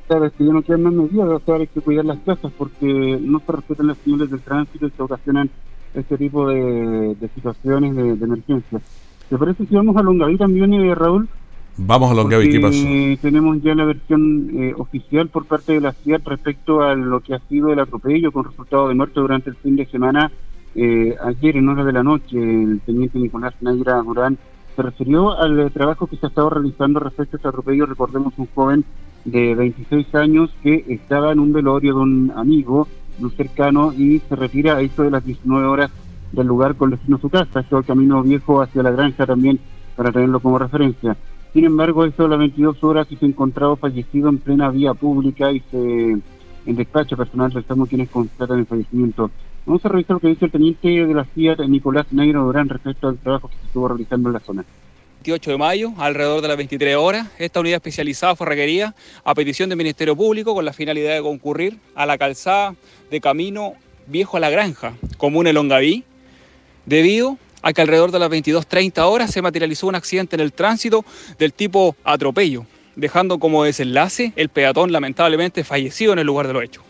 claro, 0.09 0.33
que 0.33 0.45
ya 0.45 0.53
no 0.53 0.63
quedan 0.63 0.83
más 0.83 0.93
medidas, 0.93 1.29
o 1.29 1.41
sea, 1.45 1.57
hay 1.57 1.67
que 1.67 1.81
cuidar 1.81 2.05
las 2.05 2.19
casas 2.21 2.51
porque 2.57 3.19
no 3.21 3.41
se 3.41 3.53
respetan 3.53 3.89
las 3.89 3.99
señales 3.99 4.31
del 4.31 4.41
tránsito 4.41 4.87
y 4.87 4.91
se 4.91 5.03
ocasionan 5.03 5.51
este 5.95 6.19
tipo 6.19 6.49
de, 6.49 7.17
situaciones 7.35 7.95
de, 7.95 8.25
emergencia. 8.25 8.81
¿Te 9.29 9.37
parece 9.37 9.67
si 9.67 9.75
vamos 9.75 9.97
a 9.97 10.03
Longaví 10.03 10.37
también, 10.37 10.73
eh, 10.73 10.95
Raúl? 10.95 11.29
Vamos 11.77 12.11
a 12.11 12.15
Longaví, 12.15 12.51
¿qué 12.51 12.61
pasó? 12.61 12.85
Tenemos 13.23 13.63
ya 13.63 13.75
la 13.75 13.85
versión 13.85 14.51
eh, 14.55 14.75
oficial 14.77 15.29
por 15.29 15.45
parte 15.45 15.75
de 15.75 15.81
la 15.81 15.93
ciudad 15.93 16.21
respecto 16.25 16.83
a 16.83 16.95
lo 16.95 17.21
que 17.21 17.35
ha 17.35 17.39
sido 17.49 17.73
el 17.73 17.79
atropello 17.79 18.33
con 18.33 18.45
resultado 18.45 18.89
de 18.89 18.95
muerte 18.95 19.21
durante 19.21 19.51
el 19.51 19.57
fin 19.57 19.77
de 19.77 19.87
semana. 19.87 20.33
Eh, 20.75 21.15
ayer 21.25 21.57
en 21.57 21.69
hora 21.69 21.85
de 21.85 21.93
la 21.93 22.03
noche, 22.03 22.37
el 22.37 22.81
teniente 22.85 23.19
Nicolás 23.19 23.55
Naira 23.61 24.03
Durán 24.03 24.39
se 24.75 24.83
refirió 24.83 25.39
al 25.39 25.71
trabajo 25.73 26.07
que 26.07 26.17
se 26.17 26.27
ha 26.27 26.29
estado 26.29 26.51
realizando 26.51 27.01
respecto 27.01 27.37
a 27.37 27.39
este 27.39 27.49
atropello. 27.49 27.87
Recordemos 27.87 28.35
un 28.37 28.49
joven 28.55 28.85
de 29.31 29.55
26 29.55 30.15
años 30.15 30.51
que 30.63 30.85
estaba 30.89 31.33
en 31.33 31.41
un 31.41 31.53
velorio 31.53 31.95
de 31.95 32.01
un 32.01 32.33
amigo, 32.35 32.89
un 33.21 33.31
cercano, 33.33 33.93
y 33.93 34.21
se 34.21 34.37
retira 34.37 34.77
a 34.77 34.81
eso 34.81 35.03
de 35.03 35.11
las 35.11 35.25
19 35.25 35.67
horas 35.67 35.91
del 36.33 36.47
lugar 36.47 36.77
con 36.77 36.91
destino 36.91 37.17
a 37.17 37.21
su 37.21 37.31
casa. 37.31 37.61
Esto 37.61 37.79
es 37.79 37.83
el 37.83 37.87
camino 37.87 38.23
viejo 38.23 38.63
hacia 38.63 38.83
la 38.83 38.91
granja 38.91 39.27
también, 39.27 39.59
para 39.97 40.13
tenerlo 40.13 40.41
como 40.41 40.59
referencia. 40.59 41.17
Sin 41.53 41.65
embargo, 41.65 42.05
eso 42.05 42.25
de 42.25 42.29
las 42.29 42.39
22 42.39 42.85
horas 42.85 43.07
y 43.11 43.17
se 43.17 43.27
encontraba 43.27 43.77
fallecido 43.77 44.29
en 44.29 44.39
plena 44.39 44.71
vía 44.71 44.95
pública 44.95 45.51
y 45.51 45.61
se 45.71 46.19
en 46.67 46.77
despacho 46.77 47.17
personal 47.17 47.51
revisamos 47.51 47.89
quienes 47.89 48.11
constatan 48.11 48.59
el 48.59 48.67
fallecimiento. 48.67 49.31
Vamos 49.65 49.85
a 49.85 49.89
revisar 49.89 50.15
lo 50.15 50.21
que 50.21 50.29
dice 50.29 50.45
el 50.45 50.51
teniente 50.51 50.89
de 50.89 51.15
la 51.15 51.25
CIA, 51.25 51.57
Nicolás 51.67 52.13
Negro 52.13 52.45
Durán, 52.45 52.69
respecto 52.69 53.09
al 53.09 53.17
trabajo 53.19 53.49
que 53.49 53.57
se 53.57 53.67
estuvo 53.67 53.89
realizando 53.89 54.29
en 54.29 54.33
la 54.35 54.41
zona. 54.41 54.65
28 55.19 55.51
de 55.51 55.59
mayo, 55.59 55.93
alrededor 55.99 56.43
de 56.43 56.49
las 56.49 56.57
23 56.57 56.95
horas, 56.95 57.27
esta 57.41 57.59
unidad 57.59 57.77
especializada 57.77 58.37
fue 58.37 58.47
requerida 58.47 58.95
a 59.25 59.35
petición 59.35 59.69
del 59.69 59.77
Ministerio 59.77 60.15
Público 60.15 60.55
con 60.55 60.65
la 60.65 60.73
finalidad 60.73 61.15
de 61.15 61.23
concurrir 61.23 61.77
a 61.97 62.07
la 62.07 62.17
calzada 62.17 62.77
de 63.11 63.21
camino 63.21 63.75
viejo 64.07 64.37
a 64.37 64.41
la 64.41 64.49
granja, 64.49 64.95
común 65.17 65.49
en 65.49 65.57
Longaví, 65.57 66.05
debido 66.87 67.37
a 67.63 67.73
que 67.73 67.81
alrededor 67.81 68.13
de 68.13 68.21
las 68.21 68.31
22.30 68.31 69.03
horas 69.03 69.33
se 69.33 69.43
materializó 69.43 69.89
un 69.89 69.97
accidente 69.97 70.37
en 70.37 70.41
el 70.41 70.53
tránsito 70.53 71.05
del 71.37 71.53
tipo 71.53 71.97
atropello, 72.05 72.65
dejando 72.95 73.41
como 73.41 73.65
desenlace 73.65 74.33
el 74.37 74.51
peatón 74.51 74.93
lamentablemente 74.93 75.65
fallecido 75.65 76.13
en 76.13 76.21
el 76.21 76.27
lugar 76.27 76.47
de 76.47 76.53
los 76.53 76.63
hechos. 76.63 76.85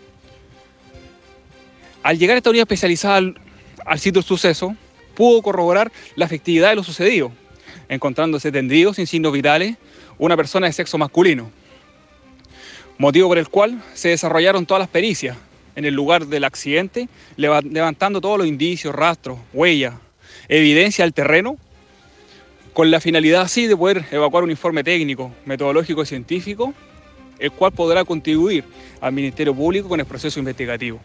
Al 2.02 2.18
llegar 2.18 2.36
esta 2.36 2.50
unidad 2.50 2.64
especializada 2.64 3.16
al, 3.16 3.40
al 3.86 3.98
sitio 3.98 4.20
del 4.20 4.28
suceso, 4.28 4.76
pudo 5.14 5.40
corroborar 5.40 5.90
la 6.14 6.26
efectividad 6.26 6.68
de 6.68 6.76
lo 6.76 6.84
sucedido, 6.84 7.32
encontrándose 7.88 8.52
tendido 8.52 8.94
sin 8.94 9.06
signos 9.06 9.32
vitales 9.32 9.76
una 10.18 10.36
persona 10.36 10.66
de 10.66 10.72
sexo 10.72 10.98
masculino. 10.98 11.50
Motivo 12.98 13.28
por 13.28 13.38
el 13.38 13.48
cual 13.48 13.82
se 13.94 14.08
desarrollaron 14.08 14.66
todas 14.66 14.80
las 14.80 14.88
pericias 14.88 15.36
en 15.76 15.84
el 15.84 15.94
lugar 15.94 16.26
del 16.26 16.42
accidente, 16.42 17.08
levantando 17.36 18.20
todos 18.20 18.38
los 18.38 18.48
indicios, 18.48 18.94
rastros, 18.94 19.38
huellas, 19.52 19.94
evidencia 20.48 21.04
del 21.04 21.14
terreno, 21.14 21.56
con 22.72 22.90
la 22.90 23.00
finalidad 23.00 23.42
así 23.42 23.66
de 23.66 23.76
poder 23.76 24.04
evacuar 24.10 24.42
un 24.42 24.50
informe 24.50 24.82
técnico, 24.82 25.32
metodológico 25.44 26.02
y 26.02 26.06
científico, 26.06 26.74
el 27.38 27.52
cual 27.52 27.72
podrá 27.72 28.04
contribuir 28.04 28.64
al 29.00 29.12
Ministerio 29.12 29.54
Público 29.54 29.88
con 29.88 30.00
el 30.00 30.06
proceso 30.06 30.40
investigativo. 30.40 30.98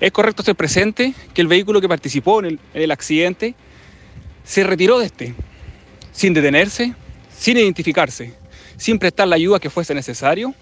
Es 0.00 0.12
correcto 0.12 0.42
ser 0.42 0.54
presente 0.54 1.14
que 1.32 1.40
el 1.40 1.48
vehículo 1.48 1.80
que 1.80 1.88
participó 1.88 2.42
en 2.44 2.58
el 2.74 2.90
accidente 2.90 3.54
se 4.44 4.64
retiró 4.64 4.98
de 4.98 5.06
este, 5.06 5.34
sin 6.12 6.34
detenerse, 6.34 6.94
sin 7.36 7.56
identificarse, 7.56 8.32
sin 8.76 8.98
prestar 8.98 9.28
la 9.28 9.36
ayuda 9.36 9.58
que 9.58 9.70
fuese 9.70 9.94
necesario 9.94 10.54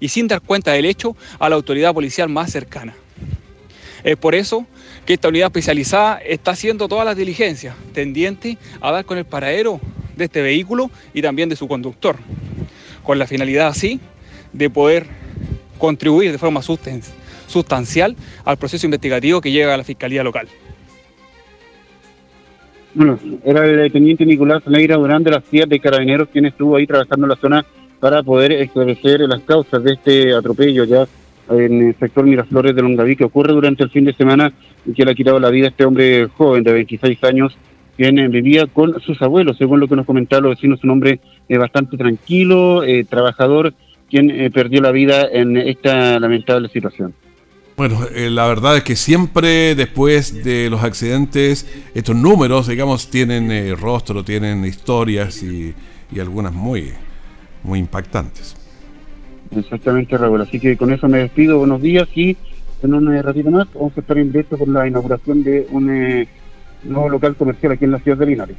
y 0.00 0.08
sin 0.08 0.28
dar 0.28 0.40
cuenta 0.40 0.72
del 0.72 0.84
hecho 0.84 1.16
a 1.38 1.48
la 1.48 1.56
autoridad 1.56 1.92
policial 1.92 2.28
más 2.28 2.52
cercana. 2.52 2.94
Es 4.04 4.16
por 4.16 4.34
eso 4.34 4.66
que 5.04 5.14
esta 5.14 5.28
unidad 5.28 5.46
especializada 5.46 6.18
está 6.18 6.52
haciendo 6.52 6.86
todas 6.86 7.04
las 7.04 7.16
diligencias 7.16 7.74
tendientes 7.92 8.56
a 8.80 8.92
dar 8.92 9.04
con 9.04 9.18
el 9.18 9.24
paradero 9.24 9.80
de 10.16 10.26
este 10.26 10.42
vehículo 10.42 10.90
y 11.14 11.22
también 11.22 11.48
de 11.48 11.56
su 11.56 11.66
conductor, 11.66 12.16
con 13.02 13.18
la 13.18 13.26
finalidad 13.26 13.68
así 13.68 14.00
de 14.52 14.70
poder 14.70 15.06
contribuir 15.78 16.32
de 16.32 16.38
forma 16.38 16.62
sustancial 16.62 18.16
al 18.44 18.56
proceso 18.56 18.86
investigativo 18.86 19.40
que 19.40 19.50
llega 19.50 19.74
a 19.74 19.76
la 19.76 19.84
Fiscalía 19.84 20.22
Local. 20.22 20.48
Bueno, 22.94 23.18
era 23.44 23.64
el 23.64 23.92
teniente 23.92 24.24
Nicolás 24.24 24.66
Neira 24.66 24.96
Durán 24.96 25.22
de 25.22 25.30
la 25.30 25.40
CIA 25.40 25.66
de 25.66 25.78
Carabineros 25.78 26.28
quien 26.32 26.46
estuvo 26.46 26.76
ahí 26.76 26.86
trabajando 26.86 27.26
en 27.26 27.30
la 27.30 27.36
zona 27.36 27.66
para 28.00 28.22
poder 28.22 28.52
esclarecer 28.52 29.20
las 29.20 29.40
causas 29.42 29.82
de 29.84 29.92
este 29.92 30.34
atropello 30.34 30.84
ya 30.84 31.06
en 31.50 31.88
el 31.88 31.96
sector 31.96 32.24
Miraflores 32.24 32.74
de 32.74 32.82
Longaví 32.82 33.16
que 33.16 33.24
ocurre 33.24 33.52
durante 33.52 33.84
el 33.84 33.90
fin 33.90 34.04
de 34.04 34.14
semana 34.14 34.52
y 34.86 34.92
que 34.92 35.04
le 35.04 35.12
ha 35.12 35.14
quitado 35.14 35.38
la 35.38 35.50
vida 35.50 35.66
a 35.66 35.70
este 35.70 35.84
hombre 35.84 36.28
joven 36.28 36.64
de 36.64 36.72
26 36.72 37.22
años 37.24 37.56
quien 37.98 38.30
vivía 38.30 38.66
con 38.68 39.00
sus 39.00 39.20
abuelos, 39.20 39.58
según 39.58 39.80
lo 39.80 39.88
que 39.88 39.96
nos 39.96 40.06
comentaron 40.06 40.44
los 40.44 40.56
vecinos, 40.56 40.84
un 40.84 40.90
hombre 40.90 41.18
eh, 41.48 41.58
bastante 41.58 41.96
tranquilo, 41.96 42.84
eh, 42.84 43.04
trabajador, 43.04 43.74
quien 44.08 44.30
eh, 44.30 44.52
perdió 44.52 44.80
la 44.80 44.92
vida 44.92 45.26
en 45.28 45.56
esta 45.56 46.20
lamentable 46.20 46.68
situación. 46.68 47.12
Bueno, 47.78 48.00
eh, 48.12 48.28
la 48.28 48.48
verdad 48.48 48.76
es 48.76 48.82
que 48.82 48.96
siempre 48.96 49.76
después 49.76 50.42
de 50.42 50.68
los 50.68 50.82
accidentes, 50.82 51.64
estos 51.94 52.16
números, 52.16 52.66
digamos, 52.66 53.08
tienen 53.08 53.52
eh, 53.52 53.76
rostro, 53.76 54.24
tienen 54.24 54.64
historias 54.64 55.44
y, 55.44 55.76
algunas 56.20 56.52
muy, 56.52 56.90
muy 57.62 57.78
impactantes. 57.78 58.56
Exactamente, 59.52 60.18
Raúl. 60.18 60.40
Así 60.40 60.58
que 60.58 60.76
con 60.76 60.92
eso 60.92 61.06
me 61.06 61.18
despido. 61.18 61.58
Buenos 61.60 61.80
días 61.80 62.08
y 62.16 62.36
en 62.82 62.94
un 62.94 63.14
eh, 63.14 63.22
ratito 63.22 63.48
más 63.52 63.68
vamos 63.72 63.92
a 63.96 64.00
estar 64.00 64.18
en 64.18 64.32
directo 64.32 64.58
con 64.58 64.72
la 64.72 64.88
inauguración 64.88 65.44
de 65.44 65.68
un 65.70 66.26
nuevo 66.82 67.08
local 67.08 67.36
comercial 67.36 67.70
aquí 67.70 67.84
en 67.84 67.92
la 67.92 68.00
ciudad 68.00 68.18
de 68.18 68.26
Linares. 68.26 68.56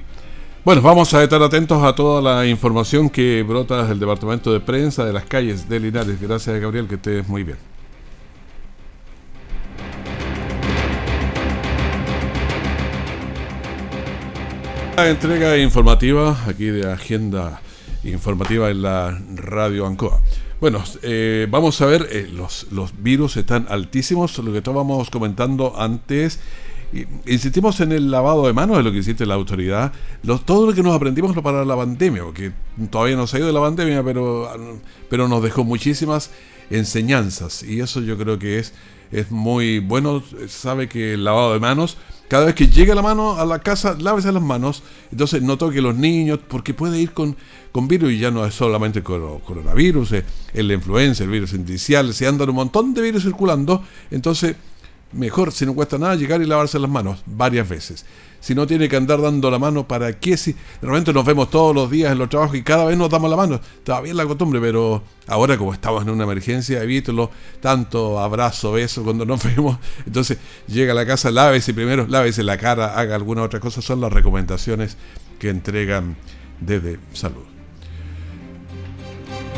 Bueno, 0.63 0.82
vamos 0.82 1.13
a 1.13 1.21
estar 1.21 1.43
atentos 1.43 1.84
a 1.84 1.93
toda 1.93 2.21
la 2.21 2.47
información 2.47 3.10
que 3.10 3.43
brota 3.43 3.86
del 3.86 3.99
departamento 3.99 4.53
de 4.53 4.62
prensa 4.62 5.03
de 5.03 5.12
las 5.12 5.25
calles 5.25 5.67
de 5.67 5.77
Linares. 5.82 6.21
Gracias, 6.21 6.58
Gabriel, 6.62 6.88
que 6.88 6.95
estés 6.95 7.27
muy 7.27 7.43
bien. 7.43 7.68
Entrega 15.08 15.58
informativa 15.58 16.38
aquí 16.46 16.66
de 16.66 16.92
agenda 16.92 17.62
informativa 18.04 18.70
en 18.70 18.82
la 18.82 19.18
radio 19.36 19.86
Ancoa. 19.86 20.20
Bueno, 20.60 20.84
eh, 21.04 21.48
vamos 21.50 21.80
a 21.82 21.86
ver, 21.86 22.08
eh, 22.12 22.30
los, 22.32 22.68
los 22.72 23.02
virus 23.02 23.38
están 23.38 23.68
altísimos, 23.70 24.38
lo 24.40 24.52
que 24.52 24.58
estábamos 24.58 25.10
comentando 25.10 25.80
antes, 25.80 26.40
insistimos 27.26 27.80
en 27.80 27.92
el 27.92 28.12
lavado 28.12 28.46
de 28.48 28.54
manos, 28.54 28.78
de 28.78 28.84
lo 28.84 28.92
que 28.92 28.98
hiciste 28.98 29.26
la 29.26 29.36
autoridad, 29.36 29.94
todo 30.46 30.68
lo 30.68 30.74
que 30.74 30.84
nos 30.84 30.96
aprendimos 30.96 31.36
para 31.42 31.64
la 31.64 31.76
pandemia, 31.78 32.24
porque 32.24 32.52
todavía 32.90 33.16
no 33.16 33.28
se 33.28 33.38
ha 33.38 33.40
ido 33.40 33.48
de 33.48 33.54
la 33.54 33.62
pandemia, 33.62 34.04
pero, 34.04 34.52
pero 35.10 35.28
nos 35.28 35.42
dejó 35.42 35.64
muchísimas 35.64 36.32
enseñanzas 36.70 37.64
y 37.64 37.80
eso 37.80 38.02
yo 38.02 38.18
creo 38.18 38.38
que 38.38 38.60
es, 38.60 38.74
es 39.12 39.32
muy 39.32 39.80
bueno, 39.80 40.24
sabe 40.48 40.88
que 40.88 41.13
el 41.13 41.24
lavado 41.24 41.54
de 41.54 41.60
manos 41.60 41.98
cada 42.30 42.45
vez 42.45 42.54
que 42.54 42.67
llega 42.67 42.93
la 42.93 43.02
mano 43.02 43.38
a 43.38 43.45
la 43.45 43.58
casa, 43.58 43.98
lávese 44.00 44.32
las 44.32 44.43
manos. 44.43 44.84
Entonces 45.12 45.41
no 45.41 45.58
toque 45.58 45.82
los 45.82 45.95
niños, 45.95 46.39
porque 46.48 46.76
puede 46.76 47.00
ir 47.00 47.12
con, 47.12 47.36
con 47.72 47.88
virus 47.88 48.12
y 48.12 48.19
ya 48.19 48.30
no 48.30 48.45
es 48.45 48.54
solamente 48.54 49.02
coronavirus, 49.02 50.12
es 50.12 50.24
la 50.54 50.74
influenza, 50.76 51.24
el 51.24 51.32
virus 51.32 51.54
indicial, 51.54 52.13
se 52.13 52.28
andan 52.28 52.50
un 52.50 52.56
montón 52.56 52.93
de 52.93 53.02
virus 53.02 53.24
circulando. 53.24 53.84
Entonces 54.12 54.56
mejor, 55.12 55.52
si 55.52 55.65
no 55.65 55.74
cuesta 55.74 55.98
nada, 55.98 56.15
llegar 56.15 56.41
y 56.41 56.45
lavarse 56.45 56.80
las 56.80 56.89
manos 56.89 57.22
varias 57.26 57.67
veces. 57.67 58.06
Si 58.41 58.56
no 58.56 58.65
tiene 58.65 58.88
que 58.88 58.95
andar 58.95 59.22
dando 59.22 59.52
la 59.52 59.60
mano, 59.60 59.86
¿para 59.86 60.17
qué? 60.17 60.38
Si 60.38 60.56
realmente 60.82 61.12
nos 61.12 61.26
vemos 61.26 61.50
todos 61.50 61.76
los 61.76 61.91
días 61.91 62.12
en 62.12 62.19
los 62.19 62.30
trabajos 62.30 62.56
y 62.56 62.63
cada 62.63 62.86
vez 62.86 62.98
nos 62.98 63.10
damos 63.10 63.30
la 63.30 63.36
mano. 63.36 63.56
Está 63.56 64.00
bien 64.00 64.15
la 64.15 64.26
costumbre, 64.26 64.62
pero 64.62 65.04
ahora 65.28 65.58
como 65.58 65.74
estamos 65.74 66.04
en 66.04 66.10
una 66.10 66.24
emergencia, 66.24 66.82
evítelo. 66.82 67.32
Tanto 67.60 68.17
abrazo, 68.17 68.72
beso 68.72 69.04
cuando 69.04 69.26
nos 69.26 69.43
vemos. 69.56 69.78
Entonces 70.06 70.38
llega 70.67 70.93
a 70.93 70.95
la 70.95 71.06
casa, 71.06 71.32
lávese 71.32 71.74
primero, 71.74 72.08
lávese 72.08 72.43
la 72.43 72.58
cara, 72.58 72.98
haga 72.98 73.15
alguna 73.15 73.43
otra 73.43 73.60
cosa. 73.60 73.82
Son 73.82 74.00
las 74.00 74.13
recomendaciones 74.13 74.95
que 75.38 75.50
entregan 75.50 76.15
desde 76.62 76.98
salud. 77.12 77.59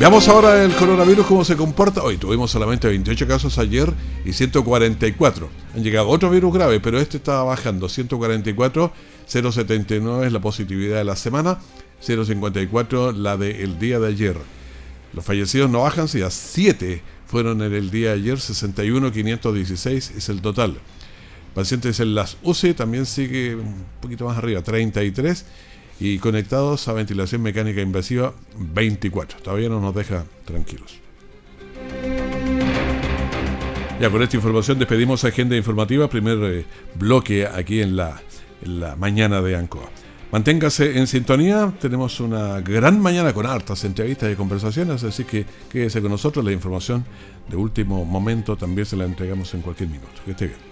Veamos 0.02 0.26
ahora 0.26 0.64
el 0.64 0.74
coronavirus 0.74 1.26
cómo 1.26 1.44
se 1.44 1.56
comporta. 1.56 2.02
Hoy 2.02 2.16
tuvimos 2.16 2.50
solamente 2.50 2.88
28 2.88 3.28
casos 3.28 3.56
ayer 3.58 3.88
y 4.24 4.32
144. 4.32 5.48
Han 5.76 5.84
llegado 5.84 6.08
otros 6.08 6.32
virus 6.32 6.52
graves, 6.52 6.80
pero 6.82 6.98
este 6.98 7.18
estaba 7.18 7.44
bajando. 7.44 7.88
144, 7.88 8.92
0,79 9.30 10.26
es 10.26 10.32
la 10.32 10.40
positividad 10.40 10.96
de 10.96 11.04
la 11.04 11.14
semana, 11.14 11.60
0,54 12.04 13.14
la 13.14 13.36
del 13.36 13.78
día 13.78 14.00
de 14.00 14.08
ayer. 14.08 14.36
Los 15.12 15.24
fallecidos 15.24 15.70
no 15.70 15.82
bajan, 15.82 16.08
si 16.08 16.20
a 16.20 16.30
7 16.30 17.00
fueron 17.28 17.62
en 17.62 17.72
el 17.72 17.92
día 17.92 18.08
de 18.08 18.14
ayer, 18.14 18.40
61, 18.40 19.12
516 19.12 20.14
es 20.16 20.28
el 20.28 20.42
total. 20.42 20.78
Pacientes 21.54 22.00
en 22.00 22.16
las 22.16 22.38
UCI 22.42 22.74
también 22.74 23.06
sigue 23.06 23.54
un 23.54 23.84
poquito 24.00 24.24
más 24.24 24.36
arriba, 24.36 24.62
33 24.62 25.44
y 26.02 26.18
conectados 26.18 26.88
a 26.88 26.94
ventilación 26.94 27.42
mecánica 27.42 27.80
invasiva 27.80 28.34
24. 28.58 29.38
Todavía 29.38 29.68
no 29.68 29.80
nos 29.80 29.94
deja 29.94 30.24
tranquilos. 30.44 30.98
Ya 34.00 34.10
con 34.10 34.20
esta 34.20 34.34
información 34.34 34.80
despedimos 34.80 35.24
Agenda 35.24 35.56
Informativa, 35.56 36.08
primer 36.08 36.38
eh, 36.42 36.64
bloque 36.96 37.46
aquí 37.46 37.80
en 37.80 37.94
la, 37.94 38.20
en 38.64 38.80
la 38.80 38.96
mañana 38.96 39.40
de 39.42 39.54
Ancoa. 39.54 39.88
Manténgase 40.32 40.98
en 40.98 41.06
sintonía, 41.06 41.72
tenemos 41.80 42.18
una 42.18 42.60
gran 42.62 43.00
mañana 43.00 43.32
con 43.32 43.46
hartas 43.46 43.84
entrevistas 43.84 44.32
y 44.32 44.34
conversaciones, 44.34 45.04
así 45.04 45.22
que 45.22 45.46
quédese 45.70 46.02
con 46.02 46.10
nosotros, 46.10 46.44
la 46.44 46.50
información 46.50 47.04
de 47.48 47.56
último 47.56 48.04
momento 48.04 48.56
también 48.56 48.86
se 48.86 48.96
la 48.96 49.04
entregamos 49.04 49.54
en 49.54 49.60
cualquier 49.60 49.90
minuto. 49.90 50.20
Que 50.24 50.32
esté 50.32 50.46
bien. 50.48 50.71